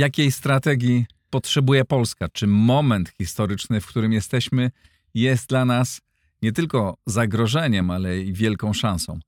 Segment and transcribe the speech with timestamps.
[0.00, 2.28] jakiej strategii potrzebuje Polska?
[2.28, 4.70] Czy moment historyczny, w którym jesteśmy,
[5.14, 6.00] jest dla nas
[6.42, 9.20] nie tylko zagrożeniem, ale i wielką szansą?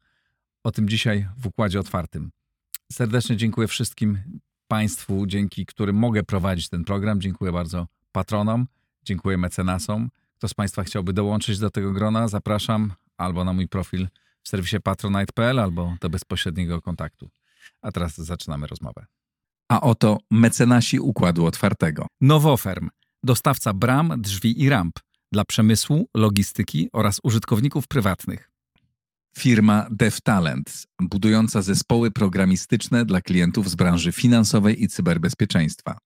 [0.64, 2.30] O tym dzisiaj w Układzie Otwartym.
[2.92, 4.18] Serdecznie dziękuję wszystkim
[4.68, 7.20] Państwu, dzięki którym mogę prowadzić ten program.
[7.20, 8.66] Dziękuję bardzo patronom,
[9.04, 10.10] dziękuję mecenasom.
[10.38, 14.08] Kto z Państwa chciałby dołączyć do tego grona, zapraszam albo na mój profil
[14.42, 17.30] w serwisie patronite.pl, albo do bezpośredniego kontaktu.
[17.82, 19.06] A teraz zaczynamy rozmowę.
[19.72, 22.06] A oto mecenasi Układu Otwartego.
[22.20, 22.88] Nowoferm,
[23.24, 24.98] dostawca bram, drzwi i ramp
[25.32, 28.50] dla przemysłu, logistyki oraz użytkowników prywatnych.
[29.38, 35.98] Firma DevTalent, budująca zespoły programistyczne dla klientów z branży finansowej i cyberbezpieczeństwa.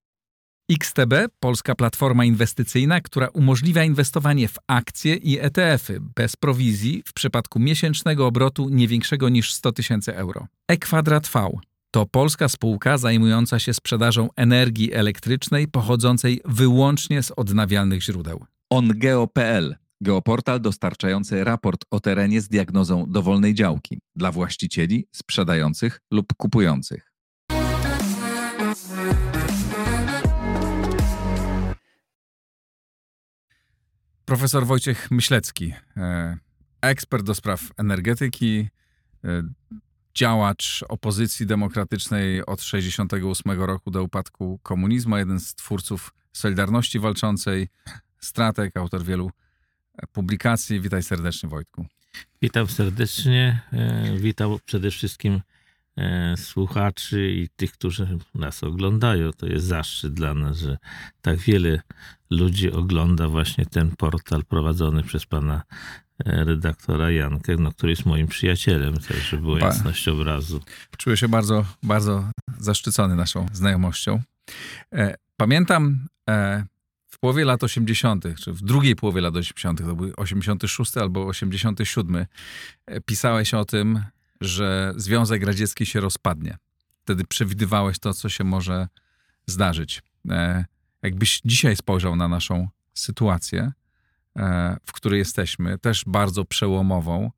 [0.73, 7.61] XTB, polska platforma inwestycyjna, która umożliwia inwestowanie w akcje i ETF-y bez prowizji w przypadku
[7.61, 10.47] miesięcznego obrotu nie większego niż 100 tysięcy euro.
[10.69, 11.51] E-Kwadrat V
[11.97, 18.45] to polska spółka zajmująca się sprzedażą energii elektrycznej pochodzącej wyłącznie z odnawialnych źródeł.
[18.71, 27.13] OnGeo.pl Geoportal dostarczający raport o terenie z diagnozą dowolnej działki dla właścicieli, sprzedających lub kupujących.
[34.25, 36.39] Profesor Wojciech Myślecki, e,
[36.81, 38.69] ekspert do spraw energetyki,
[39.25, 39.43] e,
[40.17, 47.69] działacz opozycji demokratycznej od 1968 roku do upadku komunizmu, jeden z twórców Solidarności Walczącej,
[48.21, 49.31] strateg, autor wielu
[50.13, 50.81] publikacji.
[50.81, 51.87] Witaj serdecznie, Wojtku.
[52.43, 53.61] Witam serdecznie.
[53.73, 55.41] E, witam przede wszystkim
[56.37, 59.33] słuchaczy i tych, którzy nas oglądają.
[59.33, 60.79] To jest zaszczyt dla nas, że
[61.23, 61.81] tak wiele
[62.31, 65.63] ludzi ogląda właśnie ten portal prowadzony przez pana
[66.25, 70.61] e, redaktora Jankę, no, który jest moim przyjacielem, też, żeby było jasność obrazu.
[70.99, 74.23] Czuję się bardzo, bardzo zaszczycony naszą znajomością.
[74.93, 76.65] E, pamiętam e,
[77.09, 82.27] w połowie lat 80., czy w drugiej połowie lat 80., to był 86 albo 87,
[83.07, 84.03] pisałeś o tym,
[84.41, 86.57] że Związek Radziecki się rozpadnie.
[87.03, 88.89] Wtedy przewidywałeś to, co się może
[89.47, 90.03] zdarzyć
[91.03, 93.73] jakbyś dzisiaj spojrzał na naszą sytuację,
[94.37, 97.31] e, w której jesteśmy, też bardzo przełomową,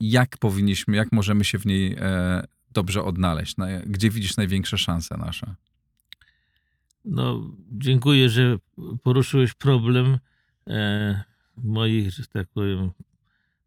[0.00, 3.56] jak powinniśmy, jak możemy się w niej e, dobrze odnaleźć?
[3.86, 5.54] Gdzie widzisz największe szanse nasze?
[7.04, 8.56] No, dziękuję, że
[9.02, 10.18] poruszyłeś problem
[10.66, 11.24] e,
[11.56, 12.90] moich, że tak powiem,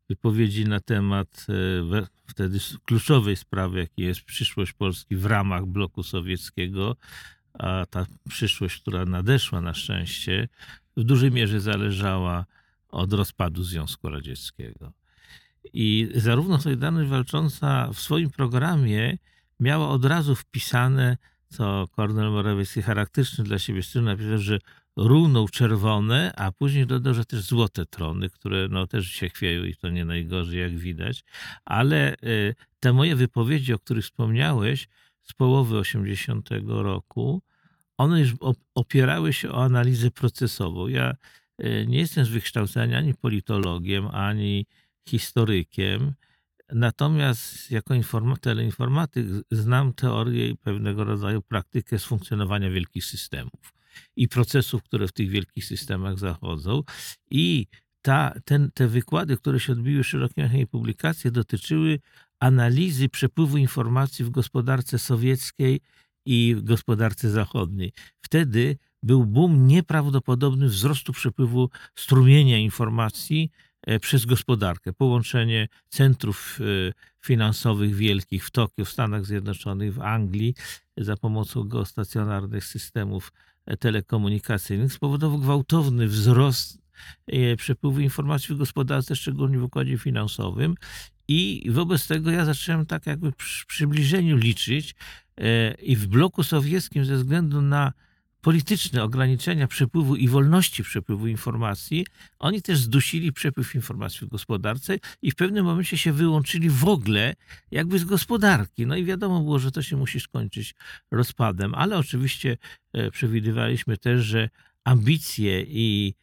[0.10, 1.48] wypowiedzi na temat
[2.28, 6.96] wtedy kluczowej sprawy, jakiej jest przyszłość Polski w ramach bloku sowieckiego,
[7.54, 10.48] a ta przyszłość, która nadeszła na szczęście,
[10.98, 12.46] w dużej mierze zależała
[12.90, 14.92] od rozpadu Związku Radzieckiego.
[15.74, 19.18] I zarówno Solidarność Walcząca w swoim programie
[19.60, 21.18] miała od razu wpisane,
[21.50, 24.60] co Kornel Morawiecki charakterystyczny dla siebie styl napisał, że
[24.98, 29.76] runął czerwone, a później dodał, że też złote trony, które no, też się chwieją i
[29.76, 31.24] to nie najgorzej, jak widać.
[31.66, 34.88] Ale y, te moje wypowiedzi, o których wspomniałeś,
[35.24, 37.42] z połowy 80 roku,
[37.98, 38.34] one już
[38.76, 40.88] opierały się o analizę procesową.
[40.88, 41.16] Ja
[41.58, 44.66] e, nie jestem z wykształcenia ani politologiem, ani
[45.08, 46.14] historykiem,
[46.74, 47.94] natomiast jako
[48.42, 53.77] teleinformatyk znam teorię i pewnego rodzaju praktykę z funkcjonowania wielkich systemów
[54.16, 56.84] i procesów, które w tych wielkich systemach zachodzą.
[57.32, 57.68] I
[58.02, 62.00] ta, ten, te wykłady, które się odbiły szerokie i publikacje, dotyczyły
[62.40, 65.82] analizy przepływu informacji w gospodarce sowieckiej
[66.26, 67.92] i w gospodarce zachodniej.
[68.22, 73.52] Wtedy był boom nieprawdopodobny wzrostu przepływu strumienia informacji
[73.88, 74.94] e, przez gospodarkę.
[74.94, 76.94] Połączenie centrów e,
[77.26, 80.56] finansowych wielkich w Tokio, w Stanach Zjednoczonych, w Anglii
[80.98, 83.32] za pomocą geostacjonarnych systemów
[83.80, 86.78] telekomunikacyjnych spowodował gwałtowny wzrost
[87.58, 90.76] przepływu informacji w gospodarce, szczególnie w układzie finansowym.
[91.28, 94.96] I wobec tego ja zacząłem tak jakby przy przybliżeniu liczyć
[95.38, 97.94] e, i w bloku sowieckim ze względu na
[98.42, 102.06] polityczne ograniczenia przepływu i wolności przepływu informacji,
[102.40, 107.34] oni też zdusili przepływ informacji w gospodarce i w pewnym momencie się wyłączyli w ogóle
[107.72, 108.88] jakby z gospodarki.
[108.88, 110.76] No i wiadomo było, że to się musi skończyć
[111.12, 112.58] rozpadem, ale oczywiście
[112.94, 114.50] e, przewidywaliśmy też, że
[114.84, 116.14] ambicje i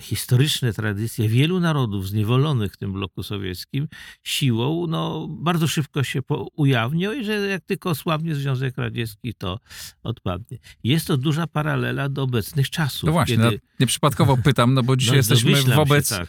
[0.00, 3.88] historyczne tradycje wielu narodów zniewolonych w tym bloku sowieckim
[4.22, 6.20] siłą no, bardzo szybko się
[6.56, 9.58] ujawnią i że jak tylko osłabnie Związek Radziecki, to
[10.02, 10.58] odpadnie.
[10.84, 13.06] Jest to duża paralela do obecnych czasów.
[13.06, 13.50] No właśnie, kiedy...
[13.50, 16.28] no, nieprzypadkowo pytam, no bo dzisiaj no, jesteśmy wobec się, tak.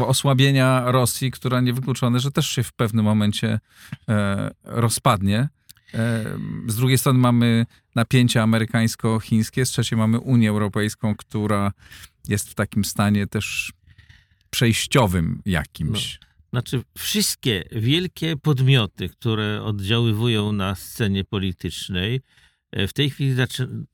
[0.00, 3.60] osłabienia Rosji, która niewykluczone, że też się w pewnym momencie
[4.08, 5.48] e, rozpadnie.
[5.94, 6.24] E,
[6.66, 11.72] z drugiej strony mamy napięcia amerykańsko-chińskie, z trzeciej mamy Unię Europejską, która
[12.28, 13.72] jest w takim stanie też
[14.50, 16.18] przejściowym jakimś.
[16.22, 16.30] No.
[16.50, 22.20] Znaczy, wszystkie wielkie podmioty, które oddziaływują na scenie politycznej,
[22.72, 23.34] e, w tej chwili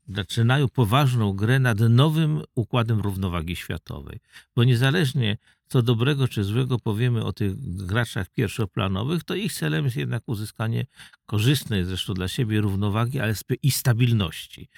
[0.08, 4.20] zaczynają poważną grę nad nowym układem równowagi światowej.
[4.56, 5.36] Bo niezależnie
[5.68, 10.86] co dobrego czy złego powiemy o tych graczach pierwszoplanowych, to ich celem jest jednak uzyskanie
[11.26, 14.68] korzystnej zresztą dla siebie równowagi, ale i stabilności.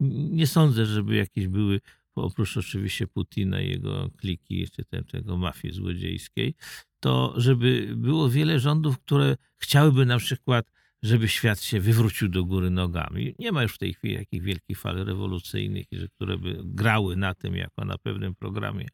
[0.00, 1.80] Nie sądzę, żeby jakieś były
[2.14, 6.54] oprócz oczywiście Putina i jego kliki, czy tego mafii złodziejskiej,
[7.00, 10.72] to żeby było wiele rządów, które chciałyby na przykład
[11.02, 13.34] żeby świat się wywrócił do góry nogami.
[13.38, 15.86] Nie ma już w tej chwili jakichś wielkich fal rewolucyjnych,
[16.16, 18.86] które by grały na tym jako na pewnym programie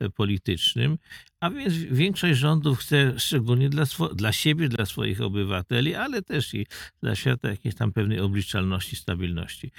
[0.00, 0.98] e, politycznym.
[1.40, 3.84] A więc większość rządów chce szczególnie dla,
[4.14, 6.66] dla siebie, dla swoich obywateli, ale też i
[7.02, 9.72] dla świata jakiejś tam pewnej obliczalności, stabilności.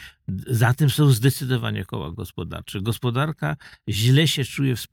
[0.48, 2.81] Za tym są zdecydowanie koła gospodarcze.
[2.81, 3.56] Gospodarka
[3.89, 4.88] źle się czuje w,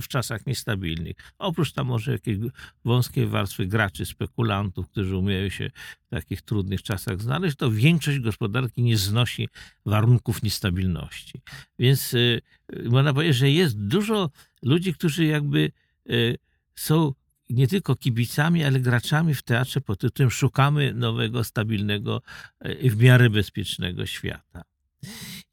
[0.00, 1.16] w czasach niestabilnych.
[1.38, 2.38] Oprócz tam może jakiejś
[2.84, 5.70] wąskiej warstwy graczy, spekulantów, którzy umieją się
[6.06, 9.48] w takich trudnych czasach znaleźć, to większość gospodarki nie znosi
[9.86, 11.40] warunków niestabilności.
[11.78, 12.40] Więc y,
[12.84, 14.30] można powiedzieć, że jest dużo
[14.62, 15.72] ludzi, którzy jakby
[16.10, 16.38] y,
[16.74, 17.12] są
[17.50, 22.22] nie tylko kibicami, ale graczami w teatrze pod tytułem Szukamy nowego, stabilnego
[22.66, 24.62] y, i w miarę bezpiecznego świata.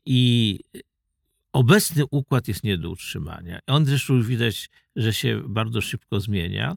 [0.06, 0.60] I
[1.54, 3.59] obecny układ jest nie do utrzymania.
[3.68, 6.75] On zresztą widać, że się bardzo szybko zmienia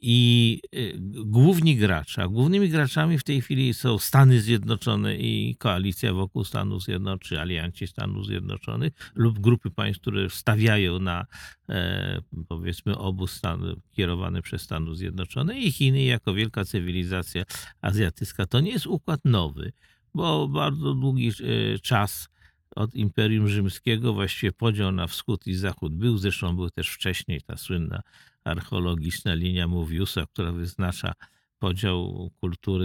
[0.00, 0.94] i y,
[1.24, 6.82] główni gracze, a głównymi graczami w tej chwili są Stany Zjednoczone i koalicja wokół Stanów
[6.82, 11.26] Zjednoczonych, alianci Stanów Zjednoczonych lub grupy państw, które stawiają na
[11.68, 17.44] e, powiedzmy obóz Stan, kierowany przez Stany Zjednoczone i Chiny jako wielka cywilizacja
[17.80, 18.46] azjatycka.
[18.46, 19.72] To nie jest układ nowy,
[20.14, 22.28] bo bardzo długi e, czas
[22.76, 27.56] od Imperium Rzymskiego właściwie podział na wschód i zachód był, zresztą był też wcześniej ta
[27.56, 28.02] słynna
[28.44, 31.12] archeologiczna linia Moviusa, która wyznacza
[31.60, 32.84] podział kultury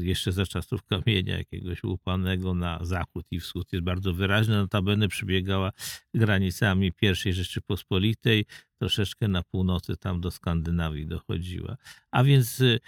[0.00, 4.56] y, jeszcze za czasów kamienia jakiegoś łupanego na zachód i wschód jest bardzo wyraźna.
[4.56, 5.72] Notabene przebiegała
[6.14, 8.44] granicami I Rzeczypospolitej,
[8.78, 11.76] troszeczkę na północy tam do Skandynawii dochodziła.
[12.10, 12.80] A więc y,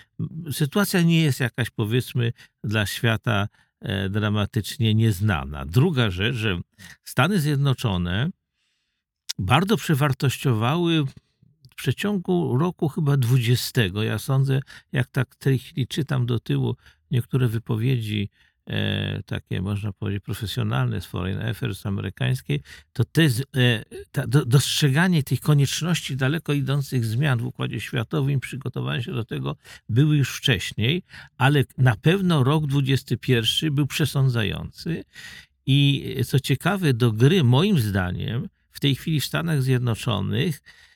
[0.52, 2.32] sytuacja nie jest jakaś powiedzmy
[2.64, 3.48] dla świata
[3.80, 5.66] e, dramatycznie nieznana.
[5.66, 6.60] Druga rzecz, że
[7.04, 8.30] Stany Zjednoczone
[9.38, 11.04] bardzo przewartościowały
[11.74, 14.60] przeciągu roku chyba 20, ja sądzę,
[14.92, 16.76] jak tak tej czytam do tyłu
[17.10, 18.30] niektóre wypowiedzi
[18.66, 22.60] e, takie, można powiedzieć, profesjonalne z Foreign Affairs amerykańskiej,
[22.92, 23.28] to te, e,
[24.12, 29.56] ta, do, dostrzeganie tych konieczności daleko idących zmian w układzie światowym, przygotowanie się do tego
[29.88, 31.02] były już wcześniej,
[31.36, 35.04] ale na pewno rok 21 był przesądzający.
[35.66, 40.93] I co ciekawe, do gry moim zdaniem w tej chwili w Stanach Zjednoczonych E,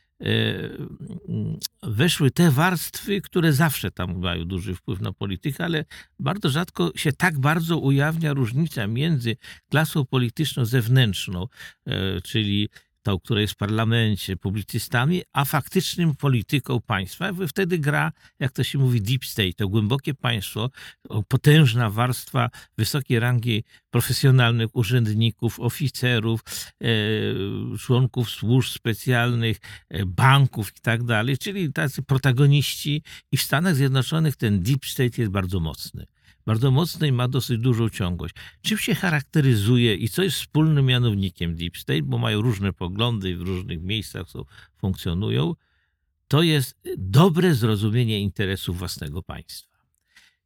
[1.82, 5.84] weszły te warstwy, które zawsze tam mają duży wpływ na politykę, ale
[6.18, 9.36] bardzo rzadko się tak bardzo ujawnia różnica między
[9.70, 11.46] klasą polityczną zewnętrzną,
[11.86, 12.68] e, czyli
[13.08, 17.30] tą, która jest w parlamencie, publicystami, a faktycznym polityką państwa.
[17.48, 20.70] Wtedy gra, jak to się mówi, deep state, to głębokie państwo,
[21.28, 22.48] potężna warstwa
[22.78, 26.40] wysokiej rangi profesjonalnych urzędników, oficerów,
[26.82, 26.88] e,
[27.78, 29.56] członków służb specjalnych,
[29.90, 33.02] e, banków i tak dalej, czyli tacy protagoniści.
[33.32, 36.06] I w Stanach Zjednoczonych ten deep state jest bardzo mocny
[36.48, 38.34] bardzo mocny i ma dosyć dużą ciągłość.
[38.62, 43.36] Czym się charakteryzuje i co jest wspólnym mianownikiem Deep State, bo mają różne poglądy i
[43.36, 44.44] w różnych miejscach są,
[44.76, 45.54] funkcjonują,
[46.28, 49.78] to jest dobre zrozumienie interesów własnego państwa.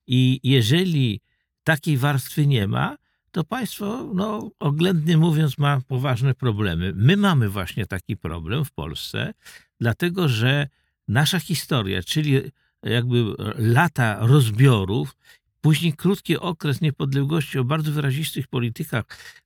[0.07, 1.21] I jeżeli
[1.65, 2.97] takiej warstwy nie ma,
[3.31, 6.93] to państwo, no, oględnie mówiąc, ma poważne problemy.
[6.97, 9.35] My mamy właśnie taki problem w Polsce,
[9.81, 10.69] dlatego że
[11.09, 12.41] nasza historia, czyli
[12.83, 13.25] jakby
[13.59, 15.17] lata rozbiorów
[15.63, 19.05] Później krótki okres niepodległości o bardzo wyrazistych politykach,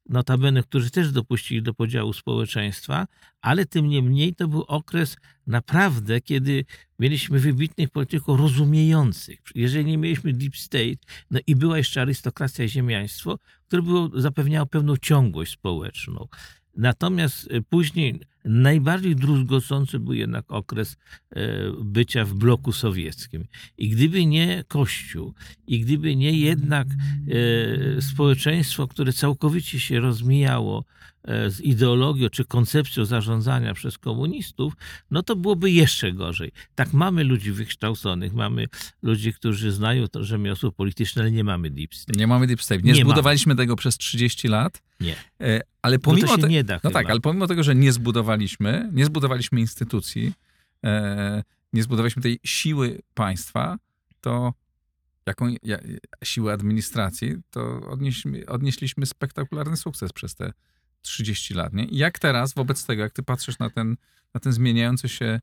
[0.09, 3.07] notabene, którzy też dopuścili do podziału społeczeństwa,
[3.41, 6.65] ale tym niemniej to był okres naprawdę, kiedy
[6.99, 9.39] mieliśmy wybitnych polityków rozumiejących.
[9.55, 10.97] Jeżeli nie mieliśmy deep state,
[11.31, 16.29] no i była jeszcze arystokracja i ziemiaństwo, które było, zapewniało pewną ciągłość społeczną.
[16.77, 20.97] Natomiast później najbardziej druzgocący był jednak okres
[21.31, 21.47] e,
[21.85, 23.45] bycia w bloku sowieckim.
[23.79, 25.35] I gdyby nie Kościół,
[25.67, 30.85] i gdyby nie jednak e, społeczeństwo, które całkowicie się rozmijało
[31.25, 34.73] e, z ideologią czy koncepcją zarządzania przez komunistów,
[35.11, 36.53] no to byłoby jeszcze gorzej.
[36.75, 38.67] Tak, mamy ludzi wykształconych, mamy
[39.03, 42.19] ludzi, którzy znają to rzemiosło polityczne, ale nie mamy deep state.
[42.19, 42.83] Nie mamy deep state.
[42.83, 45.15] Nie, Nie zbudowaliśmy tego przez 30 lat, Nie.
[45.83, 46.93] ale Bo pomimo to się te- nie da No chyba.
[46.93, 48.36] tak, ale pomimo tego, że nie zbudowaliśmy,
[48.93, 50.33] nie zbudowaliśmy instytucji,
[50.85, 53.78] e, nie zbudowaliśmy tej siły państwa,
[54.21, 54.55] to
[55.26, 55.78] jaką ja,
[56.25, 60.52] siłę administracji, to odnieśliśmy, odnieśliśmy spektakularny sukces przez te
[61.02, 61.73] 30 lat.
[61.73, 61.85] Nie?
[61.85, 63.97] I jak teraz, wobec tego, jak ty patrzysz na ten,
[64.35, 65.40] na ten zmieniający się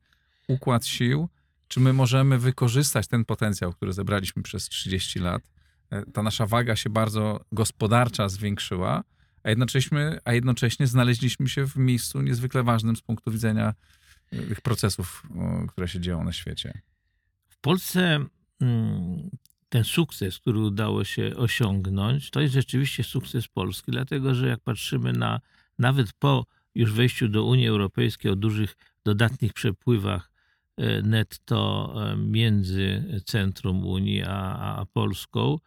[0.47, 1.29] układ sił,
[1.67, 5.41] czy my możemy wykorzystać ten potencjał, który zebraliśmy przez 30 lat?
[5.89, 9.03] E, Ta nasza waga się bardzo gospodarcza zwiększyła,
[9.43, 13.73] a jednocześnie, a jednocześnie znaleźliśmy się w miejscu niezwykle ważnym z punktu widzenia
[14.31, 15.23] e, tych procesów,
[15.69, 16.81] które się dzieją na świecie.
[17.49, 18.25] W Polsce
[18.61, 19.29] mm,
[19.69, 25.13] ten sukces, który udało się osiągnąć, to jest rzeczywiście sukces Polski, dlatego że jak patrzymy
[25.13, 25.39] na
[25.79, 26.45] nawet po
[26.75, 30.31] już wejściu do Unii Europejskiej o dużych dodatnich przepływach
[30.77, 35.59] e, netto e, między centrum Unii a, a Polską,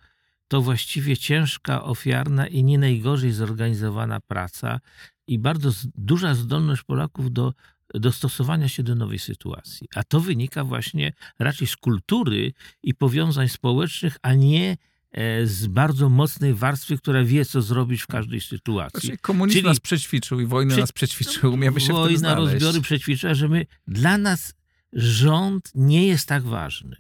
[0.49, 4.81] to właściwie ciężka, ofiarna i nie najgorzej zorganizowana praca
[5.27, 7.53] i bardzo duża zdolność Polaków do
[7.95, 9.89] dostosowania się do nowej sytuacji.
[9.95, 14.77] A to wynika właśnie raczej z kultury i powiązań społecznych, a nie
[15.13, 19.01] e, z bardzo mocnej warstwy, która wie, co zrobić w każdej sytuacji.
[19.01, 23.35] Znaczy, komunizm Czyli- nas przećwiczył i wojny Prze- nas przećwiczył, umiemy się Wojna, rozbiory przećwiczyła,
[23.35, 24.55] że my, dla nas
[24.93, 26.97] rząd nie jest tak ważny.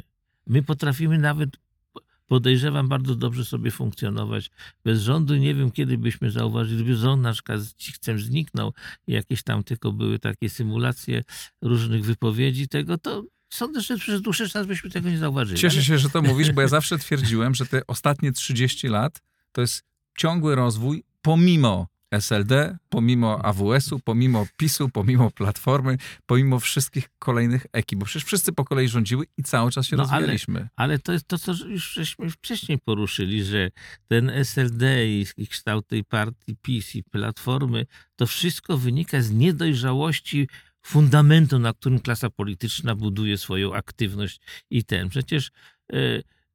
[0.46, 1.50] My potrafimy nawet,
[2.26, 4.50] podejrzewam, bardzo dobrze sobie funkcjonować
[4.84, 5.36] bez rządu.
[5.36, 8.72] Nie wiem, kiedy byśmy zauważyli, gdyby rząd na przykład z cichcem zniknął
[9.06, 11.24] i jakieś tam tylko były takie symulacje
[11.62, 15.60] różnych wypowiedzi tego, to sądzę, że przez dłuższy czas byśmy tego nie zauważyli.
[15.60, 19.60] Cieszę się, że to mówisz, bo ja zawsze twierdziłem, że te ostatnie 30 lat to
[19.60, 19.84] jest
[20.18, 28.04] ciągły rozwój pomimo SLD, pomimo AWS-u, pomimo PiSu, pomimo Platformy, pomimo wszystkich kolejnych ekip, bo
[28.06, 30.68] przecież wszyscy po kolei rządziły i cały czas się No, ale- rozwijaliśmy.
[30.76, 33.70] Ale to jest to, co już żeśmy wcześniej poruszyli, że
[34.08, 37.86] ten SLD i i kształt tej partii PiS i Platformy,
[38.16, 40.48] to wszystko wynika z niedojrzałości
[40.82, 45.08] fundamentu, na którym klasa polityczna buduje swoją aktywność i ten.
[45.08, 45.50] Przecież
[45.92, 45.96] e,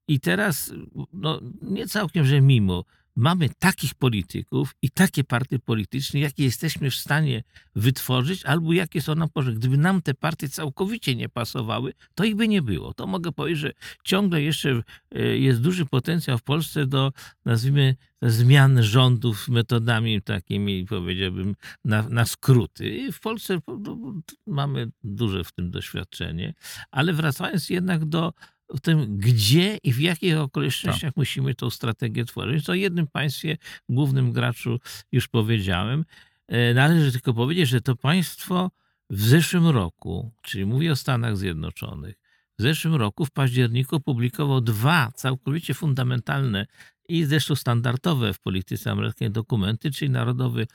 [0.07, 0.73] i teraz,
[1.13, 2.85] no nie całkiem, że mimo,
[3.21, 7.43] mamy takich polityków i takie partie polityczne, jakie jesteśmy w stanie
[7.75, 9.59] wytworzyć, albo jakie są nam potrzebne.
[9.59, 12.93] Gdyby nam te partie całkowicie nie pasowały, to ich by nie było.
[12.93, 13.71] To mogę powiedzieć, że
[14.03, 14.83] ciągle jeszcze
[15.15, 17.11] e, jest duży potencjał w Polsce do,
[17.45, 23.11] nazwijmy, zmian rządów metodami takimi, powiedziałbym, na, na skróty.
[23.11, 24.13] W Polsce po- no,
[24.47, 26.53] mamy duże w tym doświadczenie,
[26.91, 28.33] ale wracając jednak do
[28.79, 32.65] tym, gdzie i w jakich okolicznościach musimy tą strategię tworzyć.
[32.65, 33.57] To o jednym państwie,
[33.89, 34.79] głównym graczu
[35.11, 36.05] już powiedziałem.
[36.47, 38.71] E, Należy tylko powiedzieć, że to państwo
[39.09, 42.15] w zeszłym roku, czyli mówię o Stanach Zjednoczonych,
[42.59, 46.65] w zeszłym roku w październiku opublikował dwa całkowicie fundamentalne
[47.09, 50.65] i zresztą standardowe w polityce amerykańskiej dokumenty, czyli Narodowe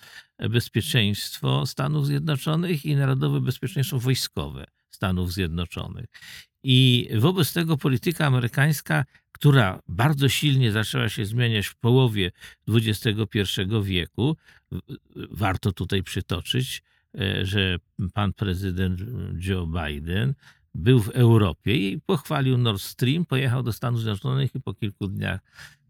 [0.50, 6.06] Bezpieczeństwo Stanów Zjednoczonych i Narodowe Bezpieczeństwo Wojskowe Stanów Zjednoczonych.
[6.68, 12.32] I wobec tego polityka amerykańska, która bardzo silnie zaczęła się zmieniać w połowie
[12.68, 13.40] XXI
[13.82, 14.36] wieku,
[15.30, 16.82] warto tutaj przytoczyć,
[17.18, 17.78] e, że
[18.14, 19.00] pan prezydent
[19.38, 20.34] Joe Biden
[20.74, 25.40] był w Europie i pochwalił Nord Stream, pojechał do Stanów Zjednoczonych i po kilku dniach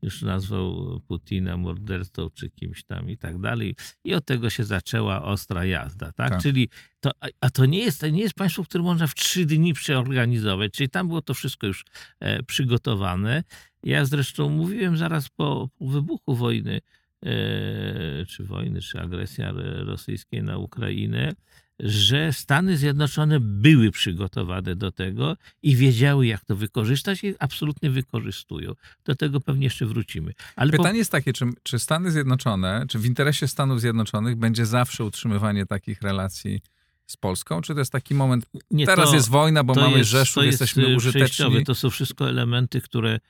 [0.06, 3.74] już nazwał Putina mordercą czy kimś tam i tak dalej.
[4.04, 6.30] I od tego się zaczęła ostra jazda, tak?
[6.30, 6.42] Tak.
[6.42, 6.68] Czyli
[7.00, 7.10] to,
[7.40, 11.08] a- to nie jest, nie jest państwo, które można w trzy dni przeorganizować, czyli tam
[11.08, 11.84] było to wszystko już
[12.20, 13.44] e, przygotowane.
[13.82, 16.80] Ja zresztą mówiłem zaraz po wybuchu wojny,
[17.26, 19.52] e, czy wojny, czy agresja
[19.84, 21.32] rosyjskiej na Ukrainę,
[21.80, 28.72] że Stany Zjednoczone były przygotowane do tego i wiedziały, jak to wykorzystać i absolutnie wykorzystują.
[29.04, 30.32] Do tego pewnie jeszcze wrócimy.
[30.56, 34.66] Ale po- Pytanie jest takie, czy, czy Stany Zjednoczone, czy w interesie Stanów Zjednoczonych będzie
[34.66, 36.60] zawsze utrzymywanie takich relacji
[37.06, 40.10] z Polską, czy to jest taki moment, nie, teraz to- jest wojna, bo mamy jest-
[40.10, 41.64] Rzeszów, jest, jesteśmy y, użyteczni.
[41.64, 43.20] To są wszystko elementy, które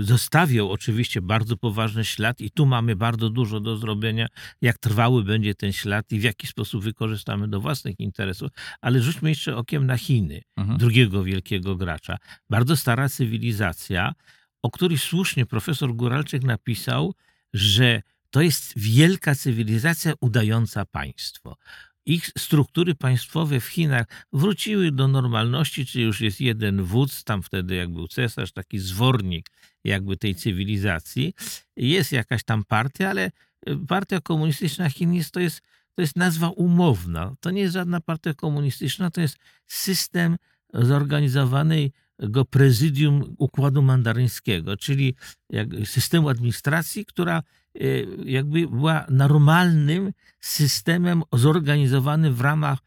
[0.00, 4.26] zostawią oczywiście bardzo poważny ślad i tu mamy bardzo dużo do zrobienia,
[4.60, 8.50] jak trwały będzie ten ślad i w jaki sposób wykorzystamy do własnych interesów.
[8.80, 10.78] Ale rzućmy jeszcze okiem na Chiny, Mhm.
[10.78, 12.16] drugiego wielkiego gracza.
[12.50, 14.12] Bardzo stara cywilizacja,
[14.62, 17.14] o której słusznie profesor Góralczyk napisał,
[17.52, 21.56] że to jest wielka cywilizacja udająca państwo.
[22.06, 27.74] Ich struktury państwowe w Chinach wróciły do normalności, czyli już jest jeden wódz, tam wtedy
[27.74, 29.50] jak był cesarz, taki zwornik
[29.84, 31.34] jakby tej cywilizacji.
[31.76, 33.30] Jest jakaś tam partia, ale
[33.88, 35.62] partia komunistyczna Chin jest, to jest
[35.94, 37.34] to jest nazwa umowna.
[37.40, 40.36] To nie jest żadna partia komunistyczna, to jest system
[40.74, 45.14] zorganizowanego prezydium układu mandaryńskiego, czyli
[45.84, 47.42] systemu administracji, która e,
[48.24, 52.78] jakby była normalnym systemem zorganizowanym w ramach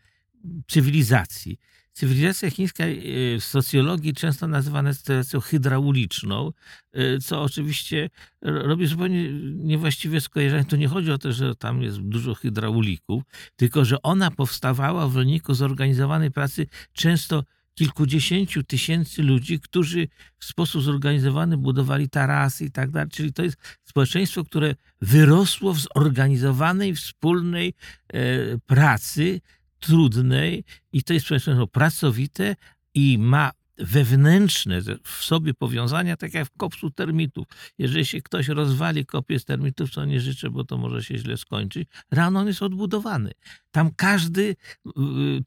[0.68, 1.60] cywilizacji.
[1.94, 2.90] Cywilizacja chińska e,
[3.40, 6.52] w socjologii często nazywana jest cywilizacją hydrauliczną,
[6.94, 8.10] e, co oczywiście
[8.42, 10.66] robi zupełnie niewłaściwe skojarzenie.
[10.66, 13.24] To nie chodzi o to, że tam jest dużo hydraulików,
[13.56, 17.44] tylko że ona powstawała w wyniku zorganizowanej pracy często
[17.78, 20.08] kilkudziesięciu tysięcy ludzi, którzy
[20.40, 23.10] w sposób zorganizowany budowali tarasy i tak dalej.
[23.10, 27.74] Czyli to jest społeczeństwo, które wyrosło w zorganizowanej, wspólnej
[28.14, 28.20] e,
[28.58, 29.42] pracy,
[29.80, 32.56] trudnej i to jest społeczeństwo pracowite
[32.94, 37.48] i ma wewnętrzne w sobie powiązania, tak jak w kopcu termitów.
[37.78, 41.38] Jeżeli się ktoś rozwali kopię z termitów, co nie życzę, bo to może się źle
[41.38, 43.32] skończyć, rano on jest odbudowany.
[43.72, 44.94] Tam każdy y,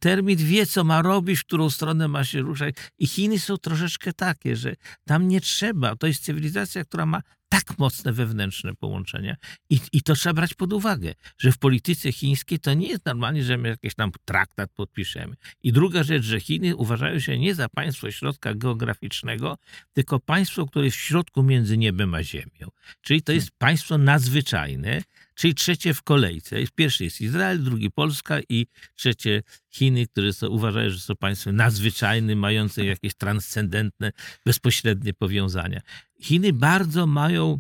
[0.01, 2.75] termit wie, co ma robić, w którą stronę ma się ruszać.
[2.99, 5.97] I Chiny są troszeczkę takie, że tam nie trzeba.
[5.97, 9.37] To jest cywilizacja, która ma tak mocne wewnętrzne połączenia.
[9.71, 13.45] I, I to trzeba brać pod uwagę, że w polityce chińskiej to nie jest normalnie,
[13.45, 15.37] że my jakiś tam traktat podpiszemy.
[15.63, 19.59] I druga rzecz, że Chiny uważają się nie za państwo środka geograficznego,
[19.93, 22.69] tylko państwo, które jest w środku między niebem a ziemią.
[23.01, 25.03] Czyli to jest państwo nadzwyczajne,
[25.41, 26.57] czyli trzecie w kolejce.
[26.75, 32.39] Pierwszy jest Izrael, drugi Polska i trzecie Chiny, które są, uważają, że są państwem nadzwyczajnym,
[32.39, 34.13] mające jakieś transcendentne,
[34.47, 35.81] bezpośrednie powiązania.
[36.23, 37.59] Chiny bardzo mają,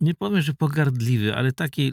[0.00, 1.92] nie powiem, że pogardliwy, ale taki,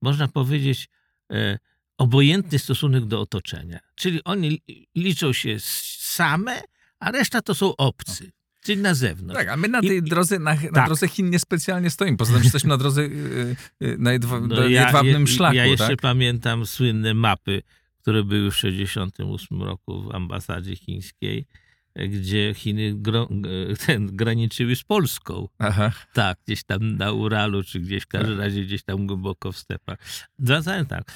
[0.00, 0.88] można powiedzieć,
[1.32, 1.58] e,
[1.98, 3.80] obojętny stosunek do otoczenia.
[3.94, 4.62] Czyli oni
[4.94, 5.56] liczą się
[5.98, 6.60] same,
[6.98, 8.32] a reszta to są obcy.
[8.62, 9.38] Czyli na zewnątrz.
[9.38, 10.86] Tak, a my na tej I, drodze, na, na tak.
[10.86, 12.16] drodze Chin niespecjalnie stoimy.
[12.16, 15.56] Poza tym jesteśmy na drodze yy, yy, na jedwa, no ja, jedwabnym szlaku.
[15.56, 16.00] Ja jeszcze tak?
[16.00, 17.62] pamiętam słynne mapy,
[18.02, 21.46] które były w 1968 roku w ambasadzie chińskiej
[21.96, 23.28] gdzie Chiny gro,
[23.86, 25.48] ten, graniczyły z Polską.
[25.58, 25.92] Aha.
[26.12, 29.98] Tak, gdzieś tam na Uralu, czy gdzieś w każdym razie gdzieś tam głęboko w stepach.
[30.38, 31.12] Zwracałem tak.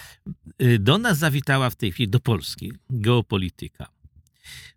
[0.62, 3.86] Y, do nas zawitała w tej chwili, do Polski, geopolityka.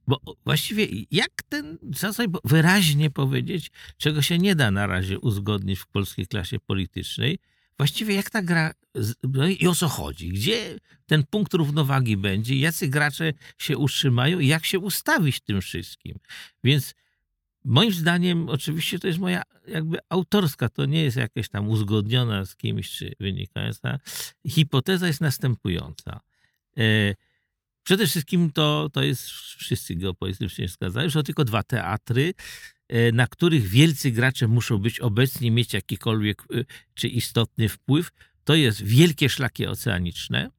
[0.09, 5.79] Bo właściwie jak ten, co sobie wyraźnie powiedzieć, czego się nie da na razie uzgodnić
[5.79, 7.39] w polskiej klasie politycznej,
[7.77, 8.73] właściwie jak ta gra
[9.23, 10.29] no i o co chodzi?
[10.29, 12.55] Gdzie ten punkt równowagi będzie?
[12.55, 16.19] Jacy gracze się utrzymają i jak się ustawić tym wszystkim?
[16.63, 16.95] Więc
[17.65, 22.55] moim zdaniem, oczywiście to jest moja jakby autorska, to nie jest jakaś tam uzgodniona z
[22.55, 23.99] kimś czy wynikająca.
[24.47, 26.19] Hipoteza jest następująca.
[26.77, 27.15] E,
[27.89, 32.33] przede wszystkim to, to jest, wszyscy geopolitycznie zgadzają, że tylko dwa teatry,
[32.87, 38.09] e, na których wielcy gracze muszą być obecni, mieć jakikolwiek e, czy istotny wpływ
[38.43, 40.49] to jest wielkie szlaki oceaniczne.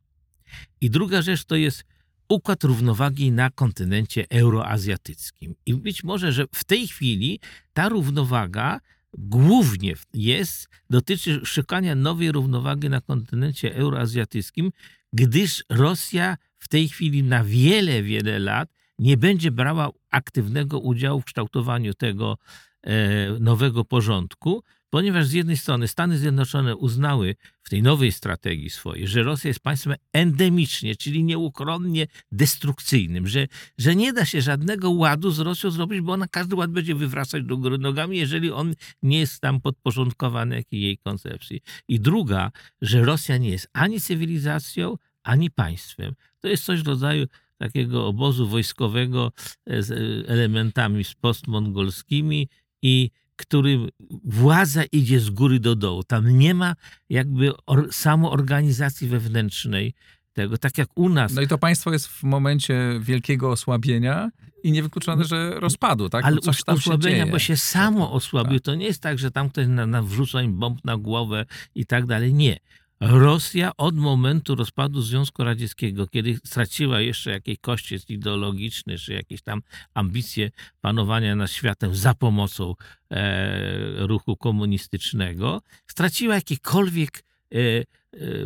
[0.80, 1.84] I druga rzecz to jest
[2.28, 5.54] układ równowagi na kontynencie euroazjatyckim.
[5.66, 7.40] I być może, że w tej chwili
[7.72, 8.80] ta równowaga
[9.18, 14.70] głównie jest, dotyczy szukania nowej równowagi na kontynencie euroazjatyckim,
[15.12, 18.68] gdyż Rosja w tej chwili na wiele, wiele lat
[18.98, 22.38] nie będzie brała aktywnego udziału w kształtowaniu tego
[22.82, 29.08] e, nowego porządku, ponieważ z jednej strony Stany Zjednoczone uznały w tej nowej strategii swojej,
[29.08, 33.46] że Rosja jest państwem endemicznie, czyli nieuchronnie destrukcyjnym, że,
[33.78, 37.42] że nie da się żadnego ładu z Rosją zrobić, bo ona każdy ład będzie wywracać
[37.44, 41.60] do góry nogami, jeżeli on nie jest tam podporządkowany jakiej jej koncepcji.
[41.88, 42.50] I druga,
[42.82, 46.14] że Rosja nie jest ani cywilizacją, ani państwem.
[46.40, 47.26] To jest coś w rodzaju
[47.58, 49.32] takiego obozu wojskowego
[49.66, 49.90] z
[50.28, 52.48] elementami postmongolskimi
[52.82, 53.88] i którym
[54.24, 56.02] władza idzie z góry do dołu.
[56.02, 56.74] Tam nie ma
[57.08, 59.94] jakby or, samoorganizacji wewnętrznej
[60.32, 61.32] tego, tak jak u nas.
[61.32, 64.30] No i to państwo jest w momencie wielkiego osłabienia
[64.62, 66.24] i niewykluczone, że rozpadu, tak?
[66.24, 68.58] Ale Coś tam osłabienia, bo się samo osłabił.
[68.58, 68.64] Tak.
[68.64, 71.86] To nie jest tak, że tam ktoś na, na wrzuca im bomb na głowę i
[71.86, 72.34] tak dalej.
[72.34, 72.58] Nie.
[73.00, 79.62] Rosja od momentu rozpadu Związku Radzieckiego, kiedy straciła jeszcze jakieś kościec ideologiczny, czy jakieś tam
[79.94, 82.74] ambicje panowania nad światem za pomocą
[83.10, 87.84] e, ruchu komunistycznego, straciła jakikolwiek e, e,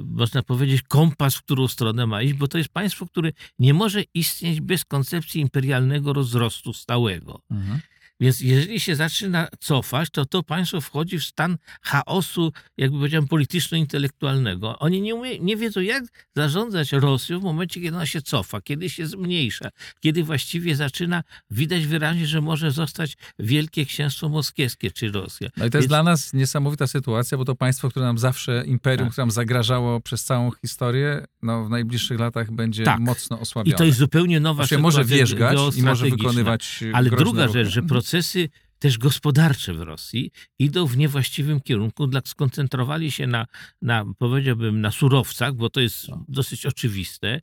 [0.05, 4.03] można powiedzieć, kompas, w którą stronę ma iść, bo to jest państwo, które nie może
[4.15, 7.41] istnieć bez koncepcji imperialnego rozrostu stałego.
[7.51, 7.81] Mhm.
[8.21, 14.79] Więc jeżeli się zaczyna cofać, to to państwo wchodzi w stan chaosu, jakby powiedziałem, polityczno-intelektualnego.
[14.79, 16.05] Oni nie, umie, nie wiedzą, jak
[16.37, 19.69] zarządzać Rosją w momencie, kiedy ona się cofa, kiedy się zmniejsza,
[20.01, 25.49] kiedy właściwie zaczyna widać wyraźnie, że może zostać Wielkie Księstwo Moskiewskie czy Rosja.
[25.57, 28.65] No i to jest Więc- dla nas niesamowita sytuacja, bo to państwo, które nam zawsze,
[28.67, 29.13] imperium, Tak.
[29.13, 33.01] które nam zagrażało przez całą historię, no w najbliższych latach będzie Tak.
[33.01, 33.79] mocno I osłabione.
[33.79, 37.83] to jest zupełnie nowa Znaczy, może sytuacja wierzgać i może wykonywać Ale druga rzecz, że
[38.05, 43.47] procesy też gospodarcze w Rosji idą w niewłaściwym kierunku, skoncentrowali się na,
[43.83, 47.29] na powiedziałbym, na surowcach, bo to jest dosyć oczywiste.
[47.29, 47.41] E,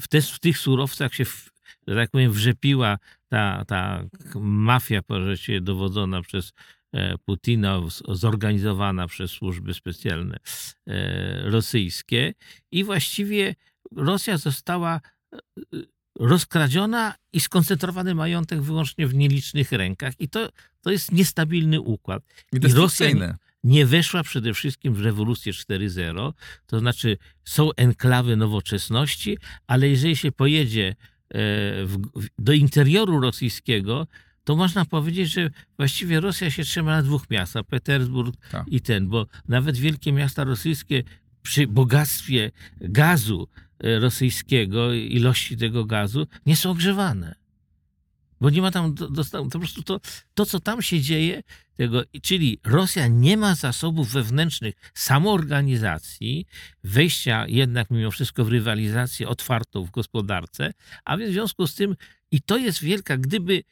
[0.00, 1.24] W, te, w tych surowcach się,
[1.86, 2.98] że tak powiem, wrzepiła
[3.28, 4.04] ta, ta
[4.40, 5.00] mafia,
[5.34, 6.52] się dowodzona przez
[6.92, 10.36] e, Putina, zorganizowana przez służby specjalne
[10.86, 12.34] e, rosyjskie
[12.72, 13.54] i właściwie
[13.96, 15.00] Rosja została
[16.18, 20.14] rozkradziona i skoncentrowany majątek wyłącznie w nielicznych rękach.
[20.18, 20.48] I to,
[20.80, 22.22] to jest niestabilny układ.
[22.52, 23.36] I i Rosja fikcyjne.
[23.64, 26.32] Nie weszła przede wszystkim w rewolucję 4.0,
[26.66, 30.94] to znaczy są enklawy nowoczesności, ale jeżeli się pojedzie e,
[31.84, 34.06] w, w, do interioru rosyjskiego,
[34.44, 38.68] to można powiedzieć, że właściwie Rosja się trzyma na dwóch miastach, Petersburg Tak.
[38.68, 41.02] i ten, bo nawet wielkie miasta rosyjskie
[41.44, 47.34] przy bogactwie gazu e, rosyjskiego, ilości tego gazu, nie są ogrzewane.
[48.40, 48.94] Bo nie ma tam.
[48.94, 50.00] To po prostu to,
[50.34, 51.42] to, co tam się dzieje,
[51.76, 56.46] tego, czyli Rosja nie ma zasobów wewnętrznych samoorganizacji,
[56.84, 60.72] wejścia jednak mimo wszystko w rywalizację otwartą w gospodarce,
[61.04, 61.96] a więc w związku z tym,
[62.30, 63.62] i to jest wielka, gdyby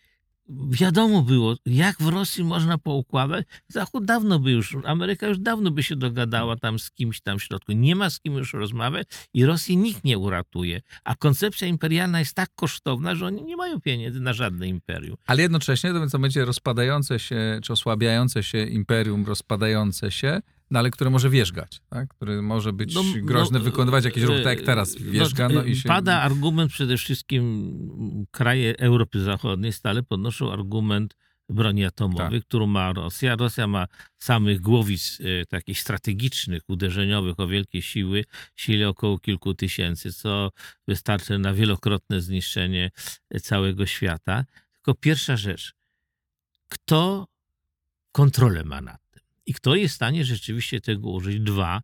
[0.48, 5.82] wiadomo było, jak w Rosji można poukładać, Zachód dawno by już, Ameryka już dawno by
[5.82, 7.72] się dogadała tam z kimś tam w środku.
[7.72, 10.80] Nie ma z kim już rozmawiać i Rosji nikt nie uratuje.
[11.04, 15.16] A koncepcja imperialna jest tak kosztowna, że oni nie mają pieniędzy na żadne imperium.
[15.26, 20.40] Ale jednocześnie to będzie rozpadające się, czy osłabiające się imperium, rozpadające się,
[20.72, 22.08] no ale które może wierzgać, tak?
[22.08, 25.48] które może być No, groźne, no, wykonywać jakieś ruchy, tak jak e, teraz no, wierzga,
[25.48, 25.88] no, e, i się...
[25.88, 31.16] Pada argument przede wszystkim, kraje Europy Zachodniej stale podnoszą argument
[31.48, 32.48] broni atomowej, Tak.
[32.48, 33.36] którą ma Rosja.
[33.36, 33.86] Rosja ma
[34.18, 38.24] samych głowic e, takich strategicznych, uderzeniowych o wielkie siły,
[38.56, 40.50] sile około kilku tysięcy, co
[40.88, 42.90] wystarczy na wielokrotne zniszczenie
[43.30, 44.44] e, całego świata.
[44.72, 45.74] Tylko pierwsza rzecz,
[46.68, 47.26] kto
[48.12, 49.01] kontrolę ma nad
[49.46, 51.40] i kto jest w stanie rzeczywiście tego użyć?
[51.40, 51.80] Dwa,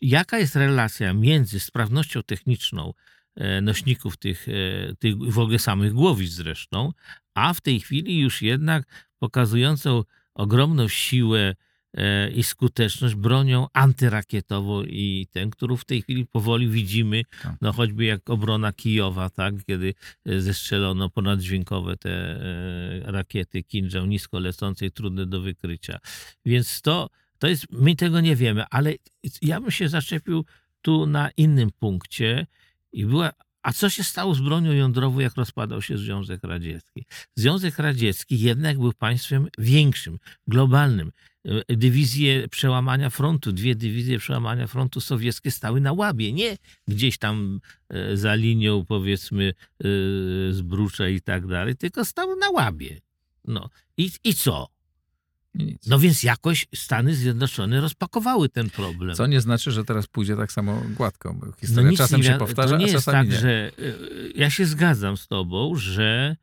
[0.00, 2.92] jaka jest relacja między sprawnością techniczną
[3.34, 4.52] e, nośników tych, e,
[4.98, 6.92] tych w ogóle samych głowic zresztą,
[7.34, 10.02] a w tej chwili już jednak pokazującą
[10.34, 11.54] ogromną siłę
[12.34, 17.56] i skuteczność bronią antyrakietową i tę, którą w tej chwili powoli widzimy, Tak.
[17.60, 19.94] no choćby jak obrona Kijowa, tak, kiedy
[20.26, 25.98] e, zestrzelono ponaddźwiękowe te e, rakiety Kinżał nisko lecące i trudne do wykrycia.
[26.46, 28.94] Więc to, to jest, my tego nie wiemy, ale
[29.42, 30.44] ja bym się zaczepił
[30.82, 32.46] tu na innym punkcie
[32.92, 37.04] i była, a co się stało z bronią jądrową, jak rozpadał się Związek Radziecki?
[37.34, 41.12] Związek Radziecki jednak był państwem większym, globalnym.
[41.68, 46.56] E, Dywizje przełamania frontu, dwie dywizje przełamania frontu sowieckie stały na łabie, nie
[46.88, 49.88] gdzieś tam e, za linią powiedzmy e,
[50.52, 53.00] Zbrucza i tak dalej, tylko stały na łabie.
[53.44, 54.68] No i, i co?
[55.54, 55.86] Nic.
[55.86, 59.16] No więc jakoś Stany Zjednoczone rozpakowały ten problem.
[59.16, 62.34] Co nie znaczy, że teraz pójdzie tak samo gładko, No historia nic czasem nie się
[62.38, 63.40] powtarza, To nie a jest czasami tak, nie.
[63.40, 63.70] że
[64.34, 66.36] ja się zgadzam z tobą, że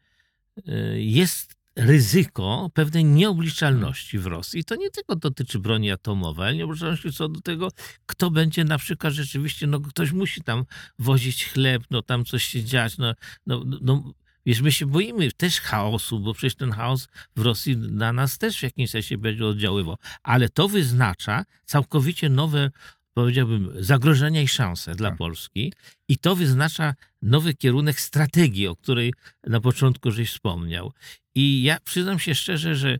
[0.95, 4.63] jest ryzyko pewnej nieobliczalności w Rosji.
[4.63, 7.71] To nie tylko dotyczy broni atomowej, ale nieobliczalności co do tego,
[8.05, 10.65] kto będzie na przykład rzeczywiście, no ktoś musi tam
[10.99, 13.13] wozić chleb, no tam coś się dziać, no,
[13.47, 14.13] no, no
[14.45, 18.59] Wiesz, my się boimy też chaosu, bo przecież ten chaos w Rosji na nas też
[18.59, 19.95] w jakimś sensie będzie oddziaływał.
[20.23, 22.71] Ale to wyznacza całkowicie nowe,
[23.19, 25.17] powiedziałbym, zagrożenia i szanse dla Tak.
[25.17, 25.73] Polski.
[26.07, 29.13] I to wyznacza nowy kierunek strategii, o której
[29.47, 30.93] na początku żeś wspomniał.
[31.35, 32.99] I ja przyznam się szczerze, że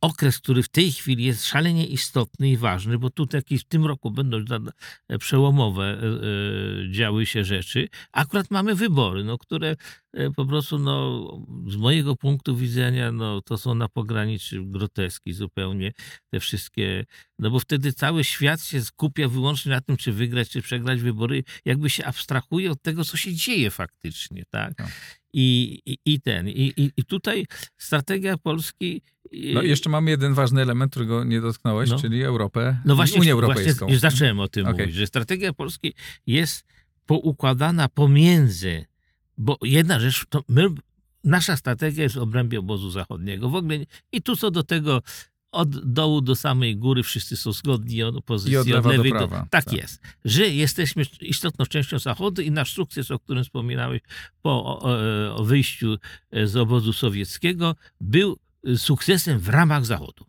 [0.00, 3.86] okres, który w tej chwili jest szalenie istotny i ważny, bo tu jakieś w tym
[3.86, 4.38] roku będą
[5.08, 7.88] e, przełomowe e, e, działy się rzeczy.
[8.12, 9.76] Akurat mamy wybory, no, które
[10.36, 11.26] po prostu no,
[11.68, 15.92] z mojego punktu widzenia no, to są na pograniczu groteski zupełnie
[16.30, 17.04] te wszystkie,
[17.38, 21.44] no bo wtedy cały świat się skupia wyłącznie na tym, czy wygrać, czy przegrać wybory,
[21.64, 24.74] jakby się abstrahuje od tego, co się dzieje faktycznie, tak?
[24.74, 25.19] Tak.
[25.32, 27.46] I, i, I ten, i, i, i tutaj
[27.78, 29.02] strategia Polski...
[29.54, 31.98] No jeszcze mamy jeden ważny element, którego nie dotknąłeś, No.
[31.98, 33.78] czyli Europę, no właśnie, Unię Europejską.
[33.78, 34.80] Właśnie już zacząłem o tym Okej.
[34.80, 35.94] mówić, że strategia Polski
[36.26, 36.64] jest
[37.06, 38.84] poukładana pomiędzy,
[39.38, 40.68] bo jedna rzecz, to my
[41.24, 43.48] nasza strategia jest w obrębie obozu zachodniego.
[43.48, 43.78] W ogóle
[44.12, 45.02] i tu co do tego
[45.52, 49.46] od dołu do samej góry wszyscy są zgodni od opozycji, I od do lewej prawa,
[49.50, 49.74] tak, tak.
[49.74, 50.02] jest.
[50.24, 54.00] Że jesteśmy istotną częścią Zachodu i nasz sukces, o którym wspominałeś
[54.42, 54.82] po o,
[55.36, 55.96] o, wyjściu
[56.30, 60.24] e, z obozu sowieckiego, był e, sukcesem w ramach Zachodu.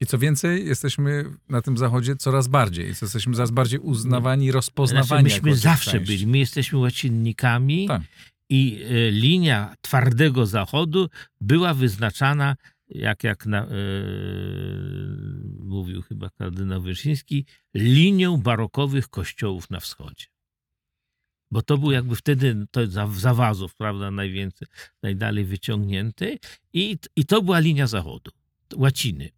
[0.00, 2.86] I co więcej, jesteśmy na tym zachodzie coraz bardziej.
[2.86, 5.30] Jesteśmy coraz bardziej uznawani i rozpoznawani.
[5.30, 6.06] Znaczy, myśmy zawsze część.
[6.06, 6.26] byli.
[6.26, 8.02] My jesteśmy łacinnikami Tak.
[8.48, 11.08] i e, linia twardego Zachodu
[11.40, 12.56] była wyznaczana,
[12.90, 13.70] jak, jak na, e,
[15.58, 20.26] mówił chyba kardynał Wyszyński, linią barokowych kościołów na wschodzie.
[21.50, 24.68] Bo to był jakby wtedy to za, zawazów, prawda, najwięcej,
[25.02, 26.38] najdalej wyciągnięty
[26.72, 28.30] i, i to była linia Zachodu,
[28.76, 29.30] łaciny.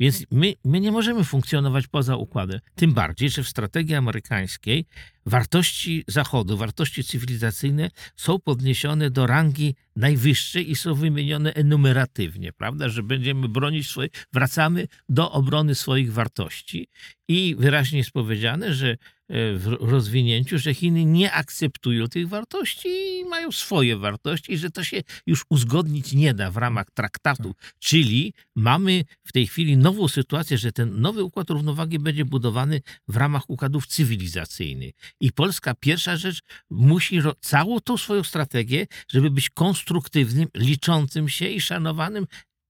[0.00, 2.60] Więc my, my nie możemy funkcjonować poza układem.
[2.74, 4.86] Tym bardziej, że w strategii amerykańskiej
[5.26, 12.88] wartości Zachodu, wartości cywilizacyjne są podniesione do rangi najwyższej i są wymienione enumeratywnie, prawda?
[12.88, 16.88] Że będziemy bronić swoich, wracamy do obrony swoich wartości
[17.28, 18.96] i wyraźnie jest powiedziane, że
[19.32, 25.02] w rozwinięciu, że Chiny nie akceptują tych wartości i mają swoje wartości że to się
[25.26, 27.54] już uzgodnić nie da w ramach traktatu.
[27.78, 33.16] Czyli mamy w tej chwili nową sytuację, że ten nowy układ równowagi będzie budowany w
[33.16, 34.94] ramach układów cywilizacyjnych.
[35.20, 36.40] I Polska, pierwsza rzecz,
[36.70, 42.26] musi całą tą swoją strategię, żeby być konstruktywnym, liczącym się i szanowanym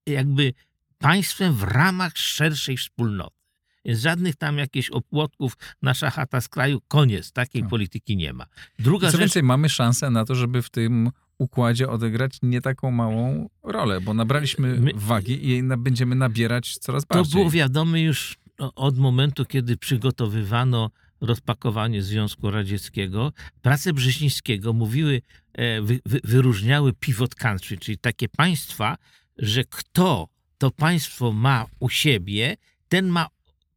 [0.06, 0.52] jakby
[0.98, 3.41] państwem w ramach szerszej wspólnoty.
[3.84, 7.32] Więc żadnych tam jakichś opłotków, nasza chata z kraju, koniec.
[7.32, 7.70] Takiej Tak.
[7.70, 8.46] polityki nie ma.
[8.78, 12.60] Druga I co rzecz, więcej, mamy szansę na to, żeby w tym układzie odegrać nie
[12.60, 17.32] taką małą rolę, bo nabraliśmy My- wagi i jej będziemy nabierać coraz To bardziej.
[17.34, 20.90] było wiadome już od momentu, kiedy przygotowywano
[21.20, 23.32] rozpakowanie Związku Radzieckiego.
[23.62, 28.96] Prace Brzezińskiego mówiły, e, wy, wy, wyróżniały pivot country, czyli takie państwa,
[29.38, 32.56] że kto to państwo ma u siebie,
[32.88, 33.26] ten ma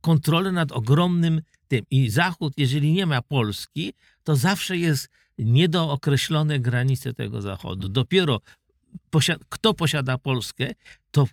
[0.05, 1.85] kontrolę nad ogromnym tym.
[1.91, 7.89] I Zachód, jeżeli nie ma Polski, to zawsze jest niedookreślone granice tego Zachodu.
[7.89, 8.41] Dopiero
[9.49, 10.71] kto posiada Polskę,
[11.11, 11.27] to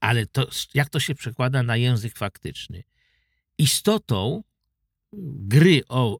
[0.00, 2.82] ale to, jak to się przekłada na język faktyczny?
[3.58, 4.42] Istotą
[5.52, 6.18] gry o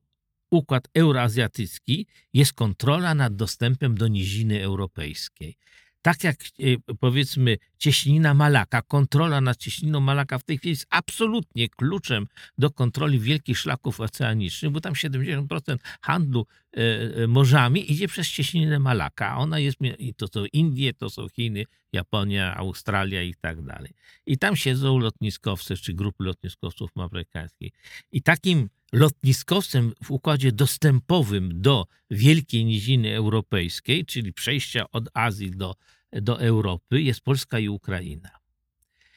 [0.50, 5.56] układ euroazjatycki jest kontrola nad dostępem do niziny europejskiej.
[6.02, 11.68] Tak jak e, powiedzmy cieśnina Malaka, kontrola nad cieśniną Malaka w tej chwili jest absolutnie
[11.68, 12.26] kluczem
[12.58, 16.80] do kontroli wielkich szlaków oceanicznych, bo tam 70% handlu e,
[17.22, 19.36] e, morzami idzie przez cieśninę Malaka.
[19.36, 19.78] Ona jest,
[20.16, 23.90] to są Indie, to są Chiny, Japonia, Australia i tak dalej.
[24.26, 27.72] I tam siedzą lotniskowcy, czy grupy lotniskowców amerykańskich.
[28.12, 35.74] I takim lotniskowcem w układzie dostępowym do wielkiej niziny europejskiej, czyli przejścia od Azji do,
[36.22, 38.30] do Europy, jest Polska i Ukraina.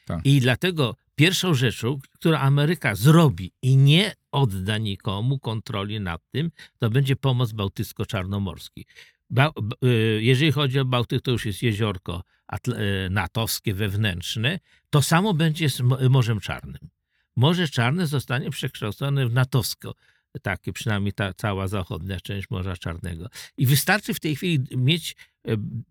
[0.06, 0.20] Tak.
[0.24, 6.90] I dlatego pierwszą rzeczą, którą Ameryka zrobi i nie odda nikomu kontroli nad tym, to
[6.90, 8.86] będzie pomoc bałtycko-czarnomorski.
[9.30, 9.52] Ba-
[9.84, 12.22] y, jeżeli chodzi o Bałtyk, to już jest jeziorko
[12.68, 14.58] y, natowskie, wewnętrzne.
[14.90, 16.88] To samo będzie z Mo- Morzem Czarnym.
[17.36, 19.94] Morze Czarne zostanie przekształcone w natowsko,
[20.42, 23.28] takie przynajmniej ta cała zachodnia część Morza Czarnego.
[23.56, 25.16] I wystarczy w tej chwili mieć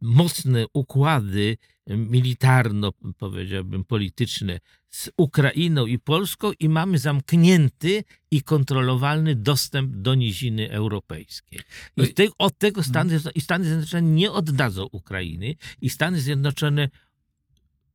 [0.02, 9.36] mocne układy e, militarno, powiedziałbym, polityczne z Ukrainą i Polską i mamy zamknięty i kontrolowalny
[9.36, 11.60] dostęp do niziny europejskiej.
[11.98, 16.22] No I i- te, od tego Stany, i Stany Zjednoczone nie oddadzą Ukrainy i Stany
[16.22, 16.90] Zjednoczone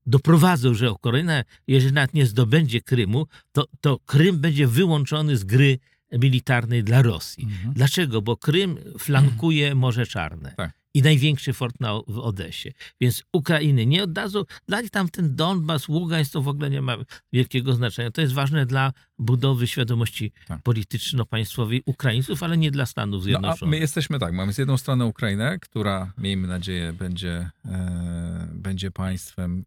[0.06, 5.78] doprowadzą, że Ukraina, jeżeli nawet nie zdobędzie Krymu, to, to Krym będzie wyłączony z gry
[6.12, 7.44] militarnej dla Rosji.
[7.44, 7.74] Mhm.
[7.74, 8.22] Dlaczego?
[8.22, 10.54] Bo Krym flankuje Morze Czarne.
[10.56, 10.81] Tak.
[10.94, 12.72] I największy fort na, w Odesie.
[13.00, 14.44] Więc Ukrainy nie oddadzą.
[14.68, 16.96] Dla nich tam ten Donbas, Ługańsk to w ogóle nie ma
[17.32, 18.10] wielkiego znaczenia.
[18.10, 20.62] To jest ważne dla budowy świadomości Tak.
[20.62, 23.62] polityczno-państwowej Ukraińców, ale nie dla Stanów No, Zjednoczonych.
[23.62, 28.90] a my jesteśmy tak, mamy z jedną strony Ukrainę, która miejmy nadzieję będzie, e, będzie
[28.90, 29.64] państwem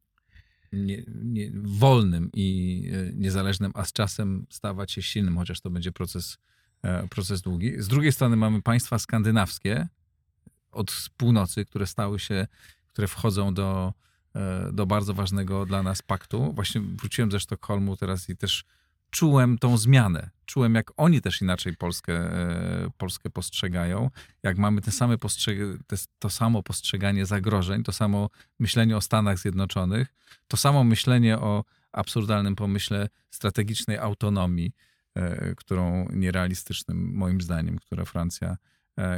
[0.74, 5.92] nie, nie, wolnym i e, niezależnym, a z czasem stawać się silnym, chociaż to będzie
[5.92, 6.38] proces,
[6.84, 7.82] e, proces długi.
[7.82, 9.88] Z drugiej strony mamy państwa skandynawskie
[10.76, 12.48] od północy, które stały się,
[12.88, 13.94] które wchodzą do,
[14.36, 16.54] e, do bardzo ważnego dla nas paktu.
[16.54, 18.64] Właśnie wróciłem ze Sztokholmu teraz i też
[19.10, 20.30] czułem tą zmianę.
[20.46, 24.10] Czułem, jak oni też inaczej Polskę, e, Polskę postrzegają,
[24.44, 29.40] jak mamy te same postrzeg- te, to samo postrzeganie zagrożeń, to samo myślenie o Stanach
[29.40, 30.14] Zjednoczonych,
[30.48, 34.72] to samo myślenie o absurdalnym pomyśle strategicznej autonomii,
[35.16, 38.58] e, którą nierealistycznym, moim zdaniem, które Francja,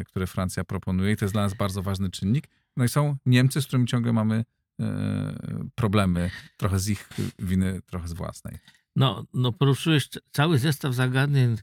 [0.05, 1.11] które Francja proponuje.
[1.11, 2.47] I to jest dla nas bardzo ważny czynnik.
[2.77, 4.45] No i są Niemcy, z którymi ciągle mamy
[4.81, 7.09] e, problemy, trochę z ich
[7.39, 8.57] winy, trochę z własnej.
[8.95, 11.55] No, no poruszyłeś cały zestaw zagadnień,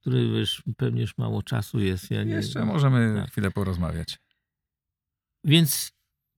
[0.00, 2.10] który wiesz, pewnie już mało czasu jest.
[2.10, 3.30] Ja nie, Jeszcze możemy tak.
[3.30, 4.18] chwilę porozmawiać.
[5.44, 5.92] Więc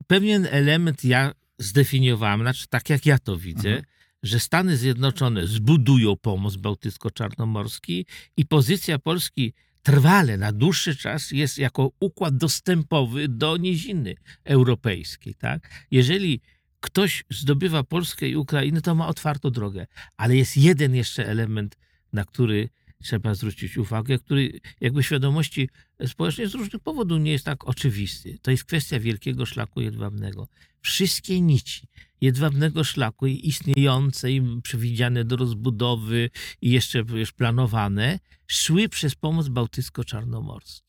[0.07, 3.85] pewien element ja zdefiniowałem, znaczy tak jak ja to widzę, Mhm.
[4.23, 9.53] że Stany Zjednoczone zbudują pomost bałtycko-czarnomorski i pozycja Polski
[9.85, 15.35] trwale, na dłuższy czas jest jako układ dostępowy do niziny europejskiej.
[15.35, 15.87] Tak?
[15.91, 16.41] Jeżeli
[16.81, 19.87] ktoś zdobywa Polskę i Ukrainę, to ma otwartą drogę.
[20.17, 21.77] Ale jest jeden jeszcze element,
[22.13, 22.69] na który
[23.03, 25.69] trzeba zwrócić uwagę, który jakby świadomości
[26.07, 28.39] społecznej z różnych powodów nie jest tak oczywisty.
[28.43, 30.49] To jest kwestia wielkiego szlaku jedwabnego.
[30.81, 31.89] Wszystkie nici
[32.21, 36.31] jedwabnego szlaku istniejące i przewidziane do rozbudowy
[36.61, 40.85] i jeszcze już planowane szły przez pomoc bałtycko-czarnomorski.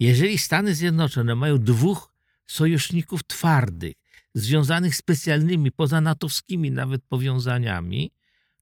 [0.00, 2.12] Jeżeli Stany Zjednoczone mają dwóch
[2.46, 3.94] sojuszników twardych,
[4.34, 8.12] związanych specjalnymi, pozanatowskimi nawet powiązaniami,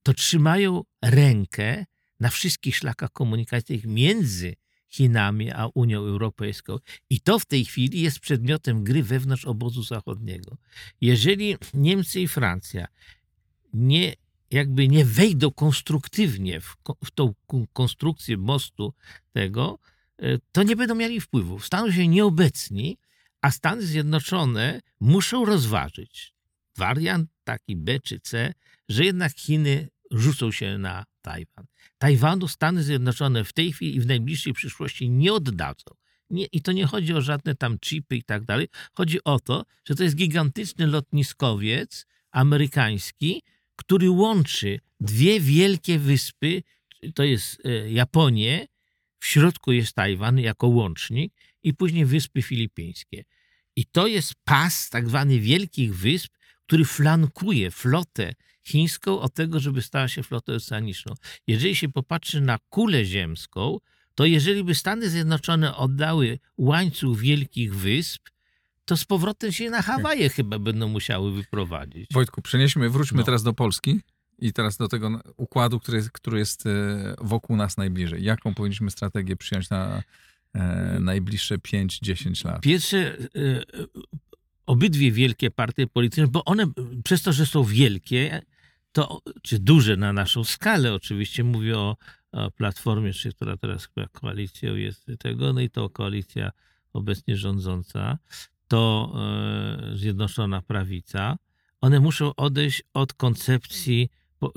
[0.02, 1.84] to trzymają rękę
[2.20, 4.54] na wszystkich szlakach komunikacyjnych między
[4.94, 6.78] Chinami a Unią Europejską.
[7.10, 10.56] I to w tej chwili jest przedmiotem gry wewnątrz obozu zachodniego.
[11.00, 12.86] Jeżeli Niemcy i Francja
[13.72, 14.14] nie,
[14.50, 18.94] jakby nie wejdą konstruktywnie w, w tą kon- konstrukcję mostu
[19.32, 19.78] tego,
[20.18, 21.60] e, to nie będą mieli wpływu.
[21.60, 22.98] Staną się nieobecni,
[23.42, 26.34] a Stany Zjednoczone muszą rozważyć
[26.76, 28.54] wariant taki B czy C,
[28.88, 31.66] że jednak Chiny rzucą się na Tajwan.
[31.98, 35.90] Tajwanu Stany Zjednoczone w tej chwili i w najbliższej przyszłości nie oddadzą.
[36.30, 38.68] Nie, I to nie chodzi o żadne tam chipy i tak dalej.
[38.92, 43.42] Chodzi o to, że to jest gigantyczny lotniskowiec amerykański,
[43.76, 46.62] który łączy dwie wielkie wyspy,
[47.14, 48.66] to jest e, Japonię,
[49.20, 51.32] w środku jest Tajwan jako łącznik
[51.62, 53.24] i później Wyspy Filipińskie.
[53.76, 56.32] I to jest pas tak zwany Wielkich Wysp,
[56.66, 58.34] który flankuje flotę
[58.64, 61.14] chińską od tego, żeby stała się flotą oceaniczną.
[61.46, 63.78] Jeżeli się popatrzy na kulę ziemską,
[64.14, 68.22] to jeżeli by Stany Zjednoczone oddały łańcuch Wielkich Wysp,
[68.84, 72.06] to z powrotem się na Hawaje chyba będą musiały wyprowadzić.
[72.12, 73.24] Wojtku, przenieśmy, wróćmy No.
[73.24, 74.00] teraz do Polski
[74.38, 76.70] i teraz do tego układu, który jest, który jest e,
[77.20, 78.24] wokół nas najbliżej.
[78.24, 80.02] Jaką powinniśmy strategię przyjąć na
[80.54, 82.60] e, najbliższe 5-10 lat?
[82.60, 83.64] Pierwsze, e, e,
[84.66, 86.66] obydwie wielkie partie polityczne, bo one
[87.04, 88.42] przez to, że są wielkie,
[88.94, 91.96] to, czy duże na naszą skalę oczywiście, mówię o,
[92.32, 96.50] o Platformie, czy która teraz chyba koalicją jest tego, no i to koalicja
[96.92, 98.18] obecnie rządząca,
[98.68, 99.12] to
[99.92, 101.36] e, Zjednoczona Prawica,
[101.80, 104.50] one muszą odejść od koncepcji po, e,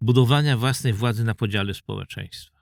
[0.00, 2.60] budowania własnej władzy na podziale społeczeństwa.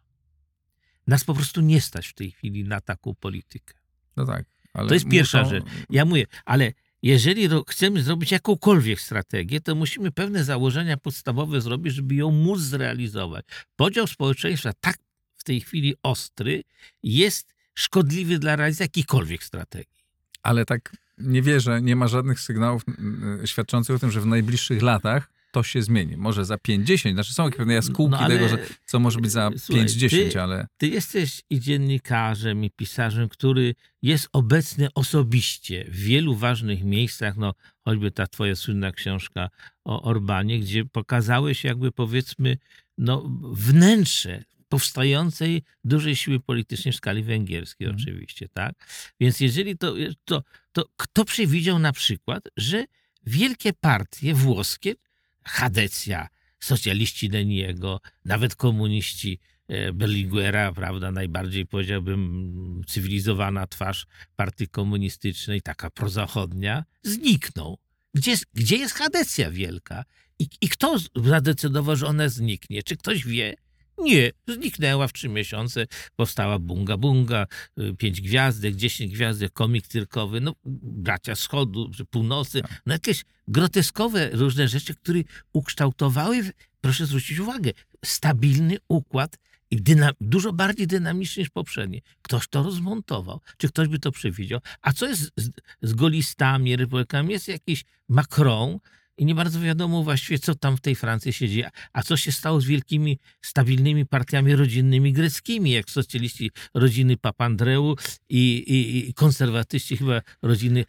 [1.06, 3.74] Nas po prostu nie stać w tej chwili na taką politykę.
[4.16, 4.44] No tak.
[4.74, 5.64] Ale To jest pierwsza muszą- rzecz.
[5.90, 12.14] Ja mówię, ale jeżeli chcemy zrobić jakąkolwiek strategię, to musimy pewne założenia podstawowe zrobić, żeby
[12.14, 13.44] ją móc zrealizować.
[13.76, 14.96] Podział społeczeństwa tak
[15.36, 16.62] w tej chwili ostry
[17.02, 20.04] jest szkodliwy dla realizacji jakiejkolwiek strategii.
[20.42, 24.82] Ale tak nie wierzę, nie ma żadnych sygnałów mm, świadczących o tym, że w najbliższych
[24.82, 26.16] latach to się zmieni.
[26.16, 29.50] Może za 5-10, znaczy są pewne jaskółki No, ale- tego, że co może być za
[29.58, 35.96] Słuchaj, 5-10, ty- ale Ty jesteś i dziennikarzem, i pisarzem, który jest obecny osobiście w
[35.96, 39.50] wielu ważnych miejscach, no choćby ta twoja słynna książka
[39.84, 42.56] o Orbanie, gdzie pokazałeś jakby powiedzmy
[42.98, 48.02] no, wnętrze powstającej dużej siły politycznej w skali węgierskiej Mhm.
[48.02, 48.72] oczywiście, tak?
[49.20, 52.84] Więc jeżeli to, to, to kto przewidział na przykład, że
[53.26, 54.94] wielkie partie włoskie,
[55.44, 56.28] Hadecja,
[56.60, 66.84] socjaliści Leniego, nawet komuniści e, Berlinguera, prawda, najbardziej powiedziałbym cywilizowana twarz partii komunistycznej, taka prozachodnia,
[67.02, 67.76] znikną.
[68.14, 70.04] Gdzie, gdzie jest Hadecja wielka?
[70.38, 72.82] I, I kto zadecydował, że ona zniknie?
[72.82, 73.54] Czy ktoś wie?
[74.02, 75.86] Nie, zniknęła w trzy miesiące,
[76.16, 77.46] powstała Bunga Bunga,
[77.78, 84.68] y, pięć gwiazdek, dziesięć gwiazdek, komik cyrkowy, no bracia wschodu, północy, no jakieś groteskowe różne
[84.68, 85.20] rzeczy, które
[85.52, 87.70] ukształtowały, proszę zwrócić uwagę,
[88.04, 89.36] stabilny układ
[89.70, 92.02] i dyna, dużo bardziej dynamiczny niż poprzedni.
[92.22, 93.40] Ktoś to rozmontował.
[93.56, 94.60] Czy ktoś by to przewidział?
[94.82, 95.50] A co jest z,
[95.82, 97.32] z golistami, republikami?
[97.32, 98.78] Jest jakiś Macron
[99.20, 101.70] i nie bardzo wiadomo właściwie, co tam w tej Francji się dzieje.
[101.92, 107.96] A co się stało z wielkimi, stabilnymi partiami rodzinnymi greckimi, jak socjaliści rodziny Papandreou
[108.28, 110.84] i, i, i konserwatyści chyba rodziny.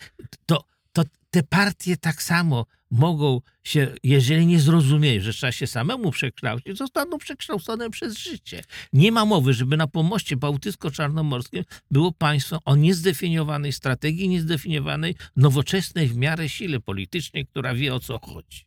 [0.46, 0.64] To,
[0.94, 6.78] to te partie tak samo mogą się, jeżeli nie zrozumieją, że trzeba się samemu przekształcić,
[6.78, 8.64] zostaną przekształcone przez życie.
[8.94, 16.16] Nie ma mowy, żeby na pomoście bałtycko-czarnomorskim było państwo o niezdefiniowanej strategii, niezdefiniowanej, nowoczesnej w
[16.16, 18.66] miarę sile politycznej, która wie o co chodzi.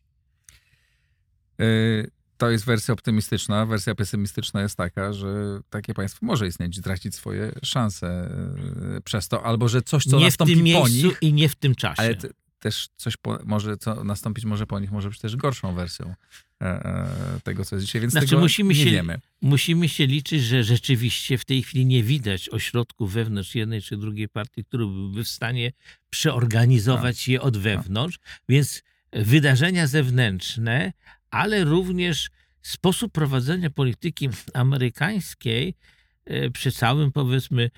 [1.61, 3.65] Y, To jest wersja optymistyczna.
[3.65, 8.29] Wersja pesymistyczna jest taka, że takie państwo może istnieć tracić swoje szanse
[8.97, 11.33] y, przez to, albo że coś, co nie w nastąpi tym po miejscu nich, i
[11.33, 12.03] nie w tym czasie.
[12.65, 16.13] Też coś po, może, co nastąpić może po nich, może być też gorszą wersją
[16.61, 17.07] e, e,
[17.43, 19.19] tego, co jest dzisiaj, więc Znaczy, tego musimy nie się- wiemy.
[19.41, 24.29] Musimy się liczyć, że rzeczywiście w tej chwili nie widać ośrodków wewnątrz jednej czy drugiej
[24.29, 25.71] partii, który byłby w stanie
[26.09, 27.27] przeorganizować Tak.
[27.27, 30.93] je od wewnątrz, więc wydarzenia zewnętrzne,
[31.29, 32.29] ale również
[32.61, 35.75] sposób prowadzenia polityki amerykańskiej
[36.25, 37.69] e, przy całym powiedzmy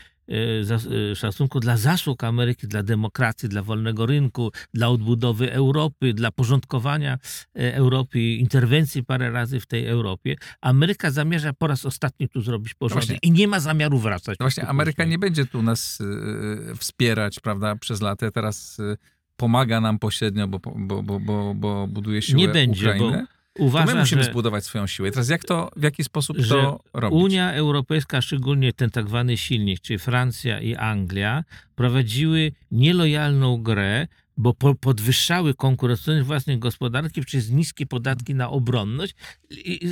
[1.15, 7.17] szacunku dla zasług Ameryki, dla demokracji, dla wolnego rynku, dla odbudowy Europy, dla porządkowania
[7.55, 12.73] e, Europy, interwencji parę razy w tej Europie, Ameryka zamierza po raz ostatni tu zrobić
[12.73, 13.29] porządek właśnie.
[13.29, 14.39] i nie ma zamiaru wracać.
[14.39, 18.31] No właśnie, Ameryka nie będzie tu nas y, wspierać, prawda, przez lata.
[18.31, 18.97] Teraz y,
[19.35, 23.27] pomaga nam pośrednio, bo, bo, bo, bo, bo buduje siłę Nie będzie, Ukrainy.
[23.27, 25.09] To Uważa, my musimy że, zbudować swoją siłę.
[25.09, 27.23] I teraz jak to, w jaki sposób to robić?
[27.23, 31.43] Unia Europejska, szczególnie ten tak zwany silnik, czyli Francja i Anglia,
[31.75, 34.07] prowadziły nielojalną grę,
[34.39, 39.15] bo po, podwyższały konkurencyjność własnej gospodarki przez niskie podatki na obronność,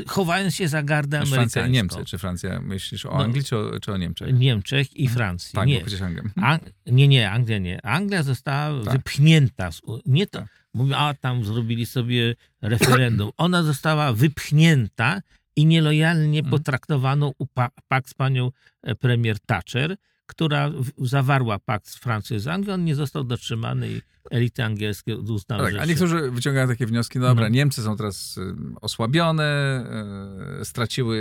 [0.07, 1.53] chowając się za gardę Znaczy amerykańską.
[1.59, 2.05] Francja i Niemcy.
[2.05, 3.23] Czy Francja, myślisz o No.
[3.23, 4.39] Anglii, czy o, czy o Niemczech?
[4.39, 5.51] Niemczech i Francji.
[5.55, 5.75] Tak, nie.
[5.79, 6.23] bo przecież Anglia.
[6.37, 7.85] Ang- nie, nie, Anglia nie.
[7.85, 8.93] Anglia została Tak.
[8.93, 9.71] wypchnięta.
[9.71, 10.47] z Nie to, Tak.
[10.75, 13.31] Mówię, a tam zrobili sobie referendum.
[13.37, 15.21] Ona została wypchnięta
[15.55, 16.51] i nielojalnie Mhm.
[16.51, 17.31] potraktowano
[17.87, 18.51] pakt z panią
[18.83, 19.95] e, premier Thatcher,
[20.25, 22.73] która zawarła pakt z Francją i z Anglią.
[22.73, 24.01] On nie został dotrzymany i
[24.31, 25.81] elity angielskie uznały, Tak, że...
[25.81, 27.49] a niektórzy wyciągają takie wnioski, no dobra, No.
[27.55, 29.83] Niemcy są teraz y, osłabione,
[30.61, 31.17] y, straciły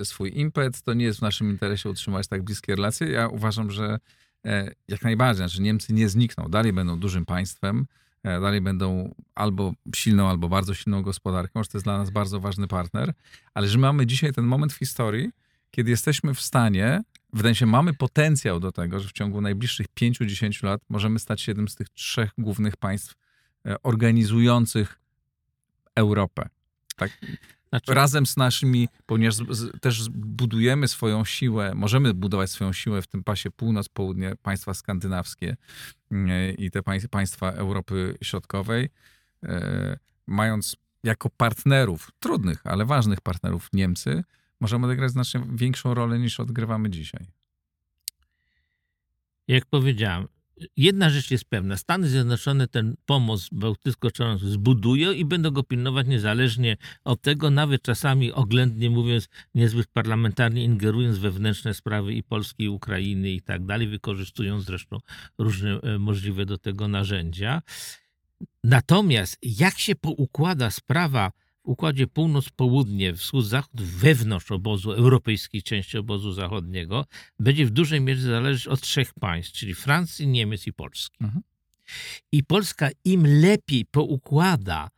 [0.00, 3.08] y, swój impet, to nie jest w naszym interesie utrzymać tak bliskie relacje.
[3.10, 3.98] Ja uważam, że
[4.46, 7.86] e, jak najbardziej, znaczy Niemcy nie znikną, dalej będą dużym państwem,
[8.24, 12.68] dalej będą albo silną, albo bardzo silną gospodarką, że to jest dla nas bardzo ważny
[12.68, 13.12] partner,
[13.54, 15.30] ale że mamy dzisiaj ten moment w historii,
[15.70, 17.02] kiedy jesteśmy w stanie,
[17.32, 21.50] wydaje się, mamy potencjał do tego, że w ciągu najbliższych 5-10 lat możemy stać się
[21.50, 23.14] jednym z tych trzech głównych państw
[23.66, 25.00] e, organizujących
[25.94, 26.48] Europę.
[26.96, 27.18] Tak?
[27.72, 33.06] Znaczy, Razem z naszymi, ponieważ z, też budujemy swoją siłę, możemy budować swoją siłę w
[33.06, 35.56] tym pasie północ-południe, państwa skandynawskie
[36.10, 38.88] e, i te pań, państwa Europy Środkowej,
[39.42, 44.24] e, mając jako partnerów, trudnych, ale ważnych partnerów Niemcy,
[44.60, 47.26] możemy odegrać znacznie większą rolę niż odgrywamy dzisiaj.
[49.48, 50.28] jak powiedziałem,
[50.76, 51.76] jedna rzecz jest pewna.
[51.76, 58.32] Stany Zjednoczone ten pomoc bałtycko-czarnomorski zbudują i będą go pilnować niezależnie od tego, nawet czasami
[58.32, 64.64] oględnie mówiąc, niezbyt parlamentarnie ingerując wewnętrzne sprawy i Polski, i Ukrainy i tak dalej, wykorzystując
[64.64, 64.98] zresztą
[65.38, 67.62] różne e, możliwe do tego narzędzia.
[68.64, 71.32] Natomiast jak się poukłada sprawa
[71.62, 77.06] układzie północ-południe, wschód-zachód wewnątrz obozu, europejskiej części obozu zachodniego,
[77.38, 81.16] będzie w dużej mierze zależeć od trzech państw, czyli Francji, Niemiec i Polski.
[81.20, 81.42] Mhm.
[82.32, 84.88] I Polska im lepiej poukłada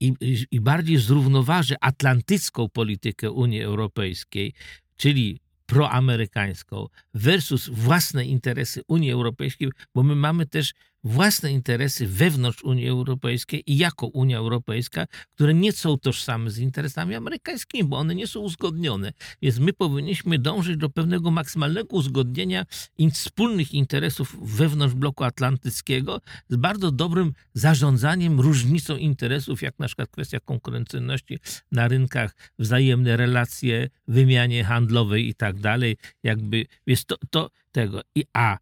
[0.00, 4.54] i, i, i bardziej zrównoważy atlantycką politykę Unii Europejskiej,
[4.96, 10.74] czyli proamerykańską versus własne interesy Unii Europejskiej, bo my mamy też
[11.04, 17.14] własne interesy wewnątrz Unii Europejskiej i jako Unia Europejska, które nie są tożsame z interesami
[17.14, 19.12] amerykańskimi, bo one nie są uzgodnione.
[19.42, 22.64] Więc my powinniśmy dążyć do pewnego maksymalnego uzgodnienia
[23.12, 30.40] wspólnych interesów wewnątrz bloku atlantyckiego z bardzo dobrym zarządzaniem różnicą interesów, jak na przykład kwestia
[30.40, 31.38] konkurencyjności
[31.72, 35.96] na rynkach, wzajemne relacje, wymianie handlowej i tak dalej.
[36.22, 38.00] Jakby jest to, to tego.
[38.14, 38.58] I a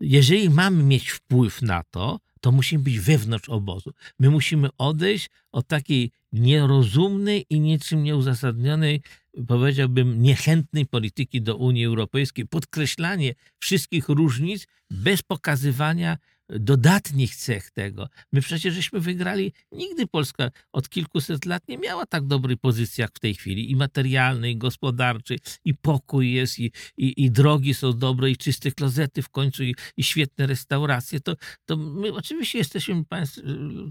[0.00, 3.90] jeżeli mamy mieć wpływ na to, to musimy być wewnątrz obozu.
[4.18, 9.02] My musimy odejść od takiej nierozumnej i niczym nieuzasadnionej,
[9.48, 12.46] powiedziałbym, niechętnej polityki do Unii Europejskiej.
[12.46, 16.18] Podkreślanie wszystkich różnic bez pokazywania
[16.48, 18.08] dodatnich cech tego.
[18.32, 23.10] My przecież żeśmy wygrali, nigdy Polska od kilkuset lat nie miała tak dobrej pozycji jak
[23.14, 27.92] w tej chwili, i materialnej, i gospodarczej, i pokój jest, i, i, i drogi są
[27.92, 31.20] dobre, i czyste klozety w końcu, i, i świetne restauracje.
[31.20, 33.40] To, to my oczywiście jesteśmy państw,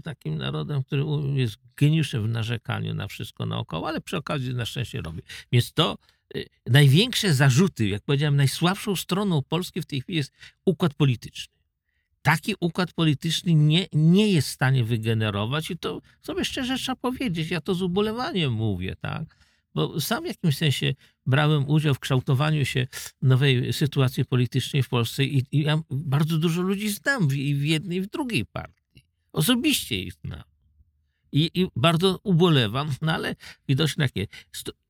[0.04, 1.04] takim narodem, który
[1.34, 5.22] jest geniuszem w narzekaniu na wszystko naokoło, ale przy okazji na szczęście robi.
[5.52, 5.98] Więc to
[6.36, 10.32] y, największe zarzuty, jak powiedziałem, najsłabszą stroną Polski w tej chwili jest
[10.64, 11.55] układ polityczny
[12.26, 17.50] taki układ polityczny nie, nie jest w stanie wygenerować i to sobie szczerze trzeba powiedzieć,
[17.50, 19.36] ja to z ubolewaniem mówię, tak?
[19.74, 20.94] Bo sam w jakimś sensie
[21.26, 22.86] brałem udział w kształtowaniu się
[23.22, 27.64] nowej sytuacji politycznej w Polsce i, i ja bardzo dużo ludzi znam w, i w
[27.64, 29.04] jednej i w drugiej partii.
[29.32, 30.42] Osobiście ich znam.
[31.32, 33.36] I, I bardzo ubolewam, no ale
[33.68, 34.26] widocznie takie.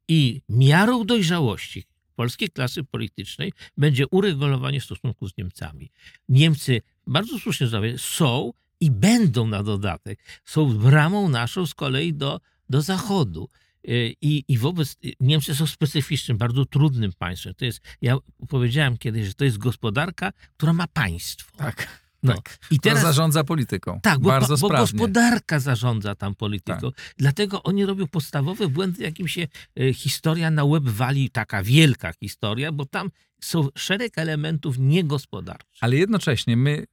[0.09, 1.85] I miarą dojrzałości
[2.15, 5.91] polskiej klasy politycznej będzie uregulowanie stosunków z Niemcami.
[6.29, 12.41] Niemcy, bardzo słusznie zauważyłem, są i będą na dodatek, są bramą naszą z kolei do,
[12.69, 13.49] do Zachodu.
[13.89, 17.55] Y, I, I wobec Niemcy są specyficznym, bardzo trudnym państwem.
[17.55, 18.17] To jest, ja
[18.49, 21.57] powiedziałem kiedyś, że to jest gospodarka, która ma państwo.
[21.57, 22.07] Tak.
[22.23, 22.35] No.
[22.35, 22.59] tak.
[22.71, 24.01] I Która teraz zarządza polityką.
[24.03, 24.87] tak, bo, Bardzo bo sprawnie.
[24.87, 24.93] Tak.
[24.93, 26.91] gospodarka zarządza tam polityką.
[27.17, 29.49] Dlatego oni robią podstawowe błędy, jakim się
[29.81, 35.79] e, historia na łeb wali, taka wielka historia, bo tam są szereg elementów niegospodarczych.
[35.81, 36.87] Ale jednocześnie my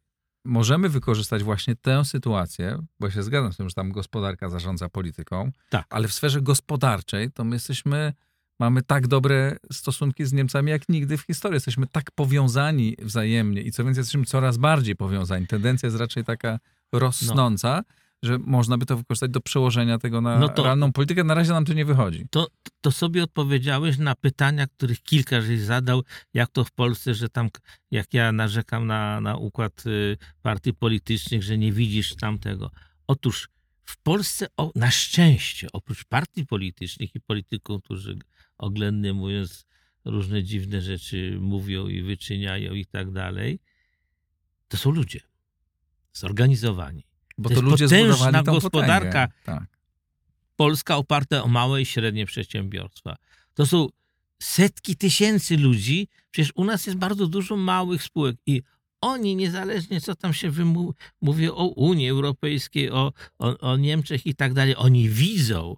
[0.46, 5.52] możemy wykorzystać właśnie tę sytuację, bo się zgadzam z tym, że tam gospodarka zarządza polityką,
[5.70, 5.86] Tak.
[5.90, 8.14] ale w sferze gospodarczej to my jesteśmy,
[8.60, 11.56] mamy tak dobre stosunki z Niemcami jak nigdy w historii.
[11.56, 15.48] Jesteśmy tak powiązani wzajemnie i co więcej, jesteśmy coraz bardziej powiązani.
[15.48, 16.60] Tendencja jest raczej taka
[16.92, 17.84] rosnąca,
[18.24, 21.24] że można by to wykorzystać do przełożenia tego na No to- realną politykę.
[21.24, 22.28] Na razie nam to nie wychodzi.
[22.32, 22.48] To,
[22.82, 26.04] to sobie odpowiedziałeś na pytania, których kilka żeś zadał,
[26.34, 27.50] jak to w Polsce, że tam,
[27.92, 32.72] jak ja narzekam na, na układ y, partii politycznych, że nie widzisz tamtego.
[33.08, 33.50] Otóż
[33.84, 38.18] w Polsce, o, na szczęście, oprócz partii politycznych i polityków, którzy
[38.58, 39.66] oględnie mówiąc
[40.06, 43.60] różne dziwne rzeczy mówią i wyczyniają i tak dalej,
[44.68, 45.20] to są ludzie
[46.14, 47.04] zorganizowani.
[47.38, 49.28] Bo To to, jest ludzie potężna gospodarka.
[49.44, 49.64] Tak.
[50.56, 53.16] Polska oparta o małe i średnie przedsiębiorstwa.
[53.54, 53.88] To są
[54.42, 56.08] setki tysięcy ludzi.
[56.32, 58.62] Przecież u nas jest bardzo dużo małych spółek i
[59.02, 64.36] oni, niezależnie co tam się wymu- mówi o Unii Europejskiej, o, o, o Niemczech i
[64.36, 65.76] tak dalej, oni widzą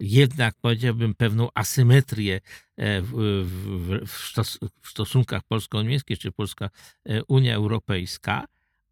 [0.00, 2.40] jednak, powiedziałbym, pewną asymetrię
[2.76, 3.10] e, w,
[3.44, 8.44] w, w, stos, w stosunkach polsko-niemieckich czy Polska-Unia Europejska,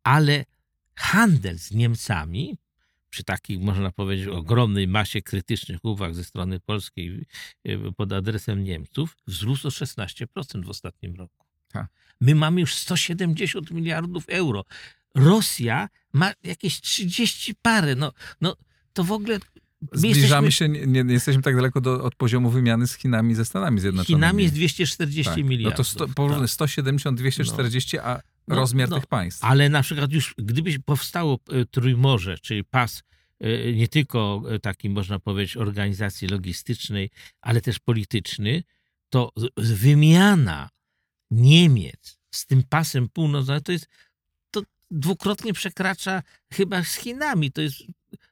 [0.05, 0.45] ale
[0.97, 2.59] handel z Niemcami
[3.11, 7.27] przy takiej, można powiedzieć, ogromnej masie krytycznych uwag ze strony polskiej
[7.69, 11.47] y, pod adresem Niemców, wzrósł o 16% w ostatnim roku.
[11.73, 11.87] Tak.
[12.21, 14.65] My mamy już 170 miliardów euro.
[15.15, 17.95] Rosja ma jakieś 30 parę.
[17.95, 18.57] No, no
[18.93, 19.39] to w ogóle.
[19.93, 23.35] my Zbliżamy jesteśmy- się, nie, nie jesteśmy tak daleko do, od poziomu wymiany z Chinami
[23.35, 24.21] ze Stanami Zjednoczonymi.
[24.23, 25.45] Chinami jest 240 tak.
[25.45, 25.79] miliardów.
[25.79, 26.51] No to sto, porównaj tak.
[26.51, 29.45] 170, 240, a No, rozmiar no, tych państw.
[29.45, 33.03] Ale na przykład już gdyby powstało e, Trójmorze, czyli pas
[33.41, 38.63] e, nie tylko e, taki, można powiedzieć, organizacji logistycznej, ale też polityczny,
[39.11, 40.69] to wymiana
[41.31, 43.89] Niemiec z tym pasem północnym, to jest
[44.51, 46.23] to dwukrotnie przekracza
[46.53, 47.53] chyba z Chinami.
[47.53, 47.77] To jest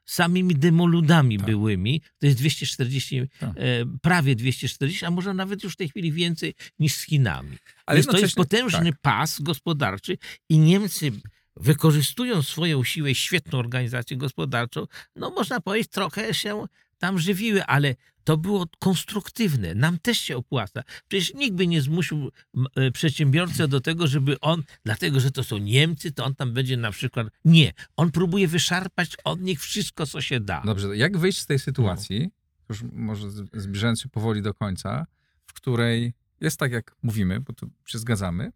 [0.05, 1.45] samymi demoludami Tak.
[1.45, 2.01] byłymi.
[2.19, 3.49] To jest 240, Tak.
[3.49, 3.53] e,
[4.01, 7.57] prawie 240, a może nawet już w tej chwili więcej niż z Chinami.
[7.85, 9.01] Ale Więc to jest potężny tak.
[9.01, 10.17] pas gospodarczy
[10.49, 11.11] i Niemcy
[11.55, 16.65] wykorzystują swoją siłę świetną organizację gospodarczą, no można powiedzieć, trochę się
[16.97, 17.95] tam żywiły, ale
[18.25, 19.75] to było konstruktywne.
[19.75, 20.83] Nam też się opłaca.
[21.07, 22.31] Przecież nikt by nie zmusił
[22.75, 26.77] e, przedsiębiorcę do tego, żeby on, dlatego że to są Niemcy, to on tam będzie
[26.77, 27.27] na przykład.
[27.45, 27.73] Nie.
[27.97, 30.61] On próbuje wyszarpać od nich wszystko, co się da.
[30.65, 32.29] Dobrze, jak wyjść z tej sytuacji,
[32.69, 35.05] już może zbliżając się powoli do końca,
[35.47, 38.51] w której jest tak, jak mówimy, bo tu się zgadzamy,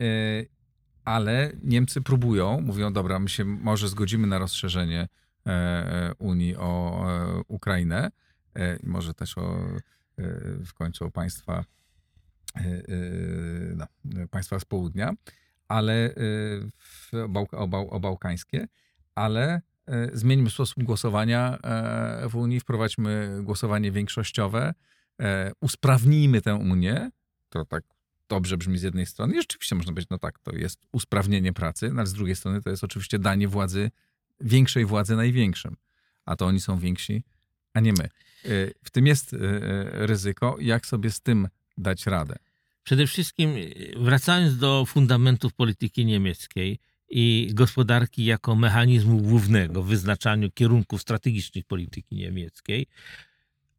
[0.00, 0.04] e,
[1.04, 5.08] ale Niemcy próbują, mówią, dobra, my się może zgodzimy na rozszerzenie
[5.46, 7.06] e, Unii o
[7.48, 8.10] Ukrainę,
[8.82, 9.78] może też o e,
[10.64, 11.64] w końcu o państwa,
[12.56, 12.82] e, e,
[13.76, 13.86] no,
[14.30, 15.12] państwa z południa,
[15.68, 16.12] ale e,
[16.78, 18.68] w, o, o, bał, o bałkańskie,
[19.14, 24.74] ale e, zmieńmy sposób głosowania e, w Unii, wprowadźmy głosowanie większościowe,
[25.20, 27.10] e, usprawnijmy tę Unię.
[27.48, 27.84] To tak
[28.28, 29.34] dobrze brzmi z jednej strony.
[29.34, 32.62] I rzeczywiście można powiedzieć, no tak, to jest usprawnienie pracy, no ale z drugiej strony
[32.62, 33.90] to jest oczywiście danie władzy,
[34.40, 35.76] większej władzy największym.
[36.24, 37.24] A to oni są więksi,
[37.74, 38.08] a nie my.
[38.46, 40.56] E, W tym jest e, e, ryzyko.
[40.60, 42.36] Jak sobie z tym dać radę?
[42.82, 43.54] Przede wszystkim
[43.96, 46.78] wracając do fundamentów polityki niemieckiej
[47.08, 52.86] i gospodarki jako mechanizmu głównego w wyznaczaniu kierunków strategicznych polityki niemieckiej,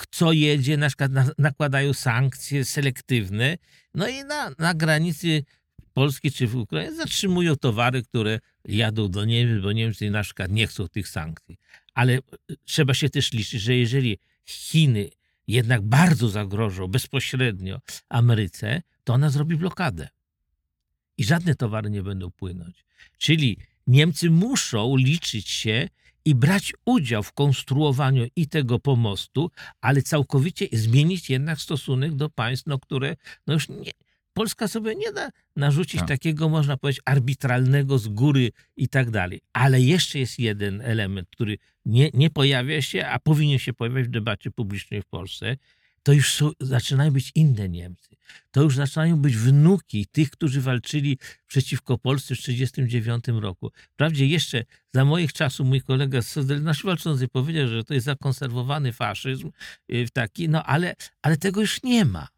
[0.00, 3.58] kto jedzie, na przykład na- nakładają sankcje selektywne,
[3.94, 5.44] no i na, na granicy
[5.92, 10.66] Polski czy w Ukrainie zatrzymują towary, które jadą do Niemiec, bo Niemcy na przykład nie
[10.66, 11.58] chcą tych sankcji.
[11.94, 12.20] Ale e,
[12.64, 15.10] trzeba się też liczyć, że jeżeli Chiny
[15.46, 20.08] jednak bardzo zagrożą bezpośrednio Ameryce, to ona zrobi blokadę.
[21.18, 22.84] I żadne towary nie będą płynąć.
[23.18, 25.88] Czyli Niemcy muszą liczyć się
[26.24, 29.50] i brać udział w konstruowaniu i tego pomostu,
[29.80, 33.16] ale całkowicie zmienić jednak stosunek do państw, no, które
[33.46, 33.92] no już nie,
[34.32, 36.08] Polska sobie nie da narzucić Tak.
[36.08, 39.40] takiego, można powiedzieć, arbitralnego z góry i tak dalej.
[39.52, 44.10] Ale jeszcze jest jeden element, który nie, nie pojawia się, a powinien się pojawiać w
[44.10, 45.56] debacie publicznej w Polsce.
[46.02, 48.16] To już są, zaczynają być inne Niemcy.
[48.50, 53.70] To już zaczynają być wnuki tych, którzy walczyli przeciwko Polsce w 1939 roku.
[53.92, 58.92] Wprawdzie jeszcze za moich czasów mój kolega z Solidarności Walczącej powiedział, że to jest zakonserwowany
[58.92, 59.50] faszyzm
[59.92, 62.28] y, taki, no ale, ale tego już nie ma.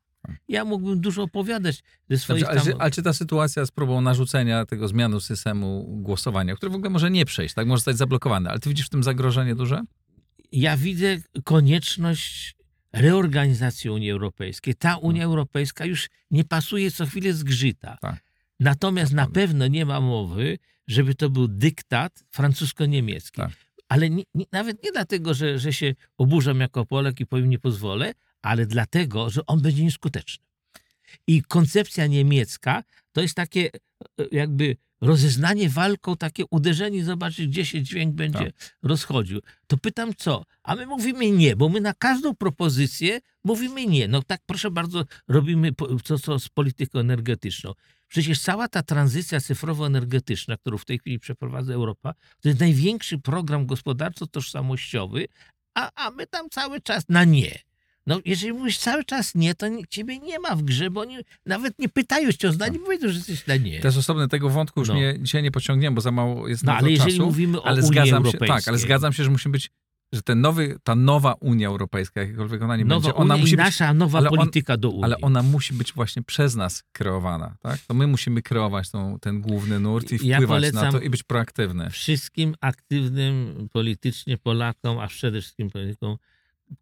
[0.49, 2.67] Ja mógłbym dużo opowiadać ze swoich ale, tam...
[2.67, 6.91] czy, ale czy ta sytuacja z próbą narzucenia tego zmianu systemu głosowania, który w ogóle
[6.91, 9.83] może nie przejść, tak może zostać zablokowany, ale ty widzisz w tym zagrożenie duże?
[10.53, 12.57] ja widzę konieczność
[12.93, 14.75] reorganizacji Unii Europejskiej.
[14.75, 17.99] Ta Unia Europejska już nie pasuje co chwilę zgrzyta.
[18.01, 18.23] Tak.
[18.61, 23.37] Natomiast To na pewno nie ma mowy, żeby to był dyktat francusko-niemiecki.
[23.37, 23.51] Tak.
[23.89, 27.59] Ale nie, nie, nawet nie dlatego, że, że się oburzam jako Polak i powiem nie
[27.59, 28.13] pozwolę,
[28.43, 30.45] ale dlatego, że on będzie nieskuteczny.
[31.27, 32.83] I koncepcja niemiecka
[33.13, 33.71] to jest takie
[34.19, 39.41] e, jakby rozeznanie walką, takie uderzenie, zobaczyć, gdzie się dźwięk będzie rozchodził.
[39.67, 40.45] To pytam co?
[40.63, 44.09] A my mówimy nie, bo my na każdą propozycję mówimy nie.
[44.09, 45.71] No tak, proszę bardzo, robimy
[46.05, 47.73] co, co z polityką energetyczną.
[48.09, 53.67] Przecież cała ta tranzycja cyfrowo-energetyczna, którą w tej chwili przeprowadza Europa, to jest największy program
[53.67, 55.25] gospodarczo-tożsamościowy,
[55.75, 57.59] a, a my tam cały czas na nie.
[58.07, 61.79] No, jeżeli mówisz cały czas nie, to ciebie nie ma w grze, bo oni nawet
[61.79, 63.81] nie pytają cię o zdanie, bo powiedzą, że jesteś na nie.
[63.81, 64.95] To jest osobny tego wątku już No.
[64.95, 67.25] nie, dzisiaj nie pociągniemy, bo za mało jest No na ale to jeżeli czasu.
[67.27, 68.49] mówimy o ale Unii zgadzam Europejskiej.
[68.49, 69.71] się, tak, ale zgadzam się, że musi być,
[70.13, 73.55] że ten nowy, ta nowa Unia Europejska, jakkolwiek ona nie Nowa będzie, ona Unia musi
[73.55, 75.05] i być, nasza nowa ale on- polityka do Unii.
[75.05, 77.79] ale ona musi być właśnie przez nas kreowana, tak?
[77.81, 81.23] To my musimy kreować tą, ten główny nurt i Ja wpływać na to i być
[81.23, 81.91] proaktywne.
[81.91, 86.17] wszystkim aktywnym politycznie Polakom, a przede wszystkim politykom,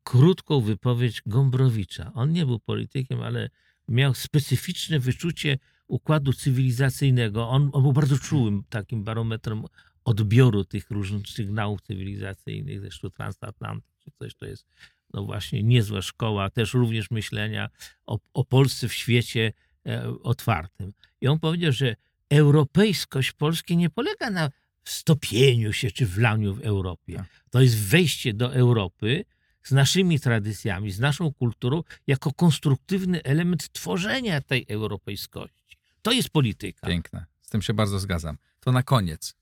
[0.02, 2.12] krótką wypowiedź Gombrowicza.
[2.14, 3.50] On nie był politykiem, ale
[3.88, 7.48] miał specyficzne wyczucie układu cywilizacyjnego.
[7.48, 9.64] On, on był bardzo czułym takim barometrem
[10.04, 14.66] odbioru tych różnych sygnałów cywilizacyjnych, zresztą transatlantyk czy coś, to jest
[15.14, 17.68] no właśnie niezła szkoła, też również myślenia
[18.06, 19.52] o, o Polsce w świecie
[19.86, 20.92] e, otwartym.
[21.20, 21.96] I on powiedział, że
[22.30, 24.50] europejskość Polski nie polega na
[24.84, 27.16] stopieniu się czy wlaniu w Europie.
[27.16, 27.26] Tak.
[27.50, 29.24] To jest wejście do Europy
[29.62, 35.78] z naszymi tradycjami, z naszą kulturą, jako konstruktywny element tworzenia tej europejskości.
[36.02, 36.86] To jest polityka.
[36.86, 37.26] Piękne.
[37.40, 38.38] Z tym się bardzo zgadzam.
[38.60, 39.34] To na koniec.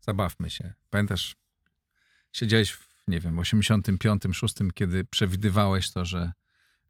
[0.00, 0.72] Zabawmy się.
[0.90, 1.36] Pamiętasz,
[2.32, 6.32] siedziałeś w, nie wiem, 85, 6, kiedy przewidywałeś to, że,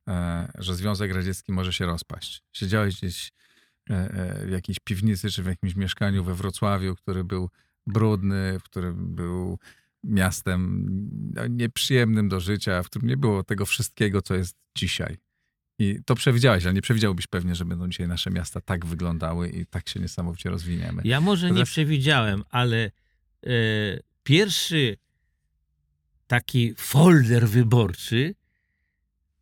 [0.09, 2.43] e, że Związek Radziecki może się rozpaść.
[2.53, 3.33] Siedziałeś gdzieś
[3.91, 7.51] e, e, w jakiejś piwnicy czy w jakimś mieszkaniu we Wrocławiu, który był
[7.87, 9.59] brudny, w którym był
[10.05, 10.87] miastem
[11.35, 15.17] no, nieprzyjemnym do życia, w którym nie było tego wszystkiego, co jest dzisiaj.
[15.79, 19.67] I to przewidziałeś, ale nie przewidziałbyś pewnie, że będą dzisiaj nasze miasta tak wyglądały i
[19.67, 21.03] tak się niesamowicie rozwiniemy.
[21.05, 22.91] Ja może nie przewidziałem, ale
[23.47, 23.51] e,
[24.23, 24.97] pierwszy
[26.27, 28.35] taki folder wyborczy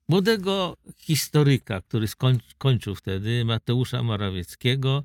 [0.09, 5.05] młodego historyka, który skoń, kończył wtedy, Mateusza Morawieckiego,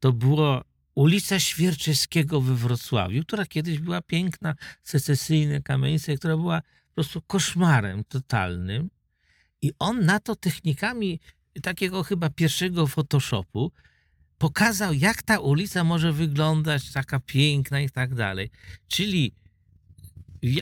[0.00, 0.64] to była
[0.94, 8.04] ulica Świerczewskiego we Wrocławiu, która kiedyś była piękna, secesyjna kamienica, która była po prostu koszmarem
[8.04, 8.90] totalnym.
[9.62, 11.20] I on na to technikami
[11.62, 13.72] takiego chyba pierwszego Photoshopu
[14.38, 18.50] pokazał, jak ta ulica może wyglądać, taka piękna i tak dalej.
[18.88, 19.32] Czyli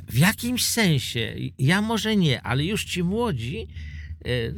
[0.08, 3.68] w, jakimś sensie, ja może nie, ale już ci młodzi,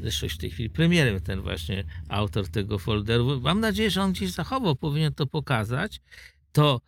[0.01, 4.31] zresztą w tej chwili premierem ten właśnie autor tego folderu, mam nadzieję, że on gdzieś
[4.31, 6.01] zachował, powinien to pokazać,
[6.53, 6.81] to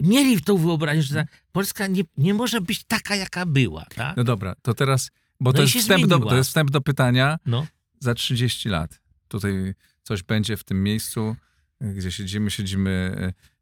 [0.00, 3.84] mieli tą wyobraźnię, że Polska nie, nie może być taka, jaka była.
[3.94, 4.16] Tak?
[4.16, 5.10] No dobra, to teraz,
[5.40, 7.66] bo No to, jest wstęp do, to jest wstęp do pytania No.
[8.00, 9.00] za 30 lat.
[9.28, 11.36] Tutaj coś będzie w tym miejscu,
[11.80, 13.14] gdzie siedzimy, siedzimy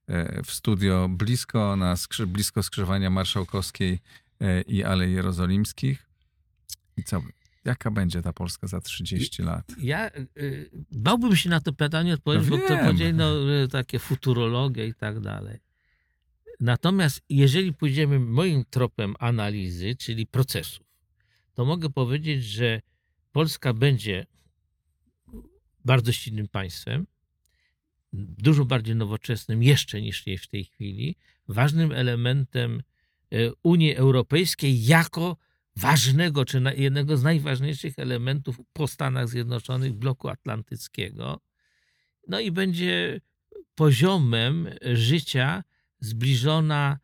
[0.08, 3.98] e, e, w studio blisko, na skrzy, blisko skrzyżowania Marszałkowskiej
[4.40, 6.06] e, i Alei Jerozolimskich.
[6.96, 7.22] I co?
[7.64, 9.72] Jaka będzie ta Polska za 30 lat?
[9.78, 13.98] Ja y, bałbym się na to pytanie odpowiedzieć, No bo to powiedzieli no, y, takie
[13.98, 15.58] futurologia i tak dalej.
[16.60, 20.86] Natomiast jeżeli pójdziemy moim tropem analizy, czyli procesów,
[21.54, 22.80] to mogę powiedzieć, że
[23.32, 24.26] Polska będzie
[25.84, 27.06] bardzo silnym państwem,
[28.12, 31.16] dużo bardziej nowoczesnym jeszcze niż jest w tej chwili,
[31.48, 32.82] ważnym elementem
[33.34, 35.36] y, Unii Europejskiej jako
[35.80, 41.40] ważnego, czy jednego z najważniejszych elementów po Stanach Zjednoczonych bloku atlantyckiego.
[42.28, 43.20] No i będzie
[43.74, 45.64] poziomem życia
[46.00, 46.98] zbliżona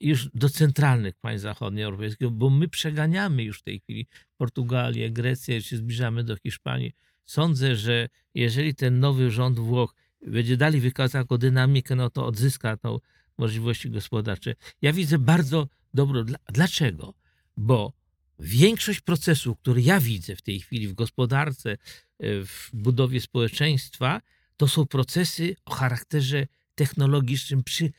[0.00, 4.06] już do centralnych państw zachodnioeuropejskich, bo my przeganiamy już w tej chwili
[4.36, 6.92] Portugalię, Grecję, się zbliżamy do Hiszpanii.
[7.24, 9.94] Sądzę, że jeżeli ten nowy rząd Włoch
[10.26, 12.98] będzie dalej wykazał taką dynamikę, no to odzyska tą
[13.38, 14.54] możliwości gospodarcze.
[14.82, 16.24] Ja widzę bardzo dobro.
[16.24, 17.14] Dla- Dlaczego?
[17.56, 17.92] Bo
[18.38, 21.76] większość procesów, które ja widzę w tej chwili w gospodarce, e,
[22.44, 24.20] w budowie społeczeństwa,
[24.56, 27.64] to są procesy o charakterze technologicznym.
[27.64, 27.92] Przy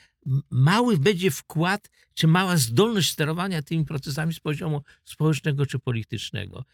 [0.49, 6.65] mały będzie wkład, czy mała zdolność sterowania tymi procesami z poziomu społecznego czy politycznego.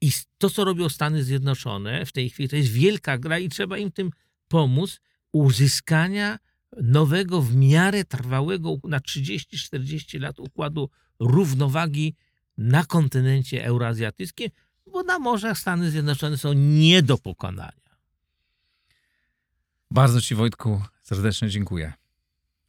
[0.00, 3.78] I to, co robią Stany Zjednoczone w tej chwili, to jest wielka gra i trzeba
[3.78, 4.10] im tym
[4.48, 5.00] pomóc
[5.32, 6.38] uzyskania
[6.82, 12.14] nowego, w miarę trwałego na 30-40 lat układu równowagi
[12.58, 14.48] na kontynencie euroazjatyckim,
[14.92, 17.72] bo na morzach Stany Zjednoczone są nie do pokonania.
[19.90, 21.92] Bardzo Ci, Wojtku, serdecznie dziękuję.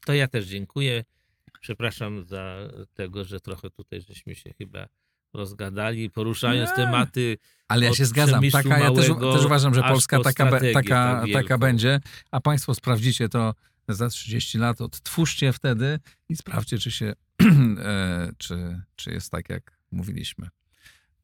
[0.06, 1.04] To ja też dziękuję.
[1.62, 2.56] Przepraszam za
[2.94, 4.88] tego, że trochę tutaj żeśmy się chyba
[5.34, 6.76] rozgadali, poruszając Nie.
[6.76, 7.38] tematy.
[7.68, 8.44] Ale ja się zgadzam.
[8.52, 12.00] Taka, ja też, też uważam, że Polska po taka, taka, tak taka będzie,
[12.32, 13.54] a Państwo sprawdzicie to
[13.88, 17.14] za 30 lat, odtwórzcie wtedy i sprawdźcie, czy się,
[17.80, 20.50] e, czy, czy jest tak, jak mówiliśmy.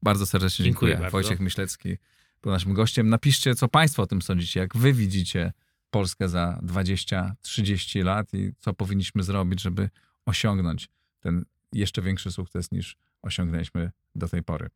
[0.04, 1.12] Bardzo serdecznie Dziękuję dziękuję.
[1.12, 1.18] bardzo.
[1.18, 1.98] Wojciech Myślecki
[2.42, 3.10] był naszym gościem.
[3.10, 5.54] Napiszcie, co Państwo o tym sądzicie, jak Wy widzicie
[5.92, 9.90] Polskę za 20-30 lat i co powinniśmy zrobić, żeby
[10.26, 10.90] osiągnąć
[11.20, 14.70] ten jeszcze większy sukces niż osiągnęliśmy do tej pory.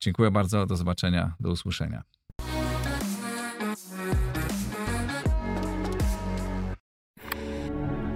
[0.00, 2.02] Dziękuję bardzo, do zobaczenia, do usłyszenia.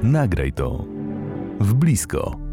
[0.02, 0.84] Nagraj to
[1.60, 2.51] w blisko.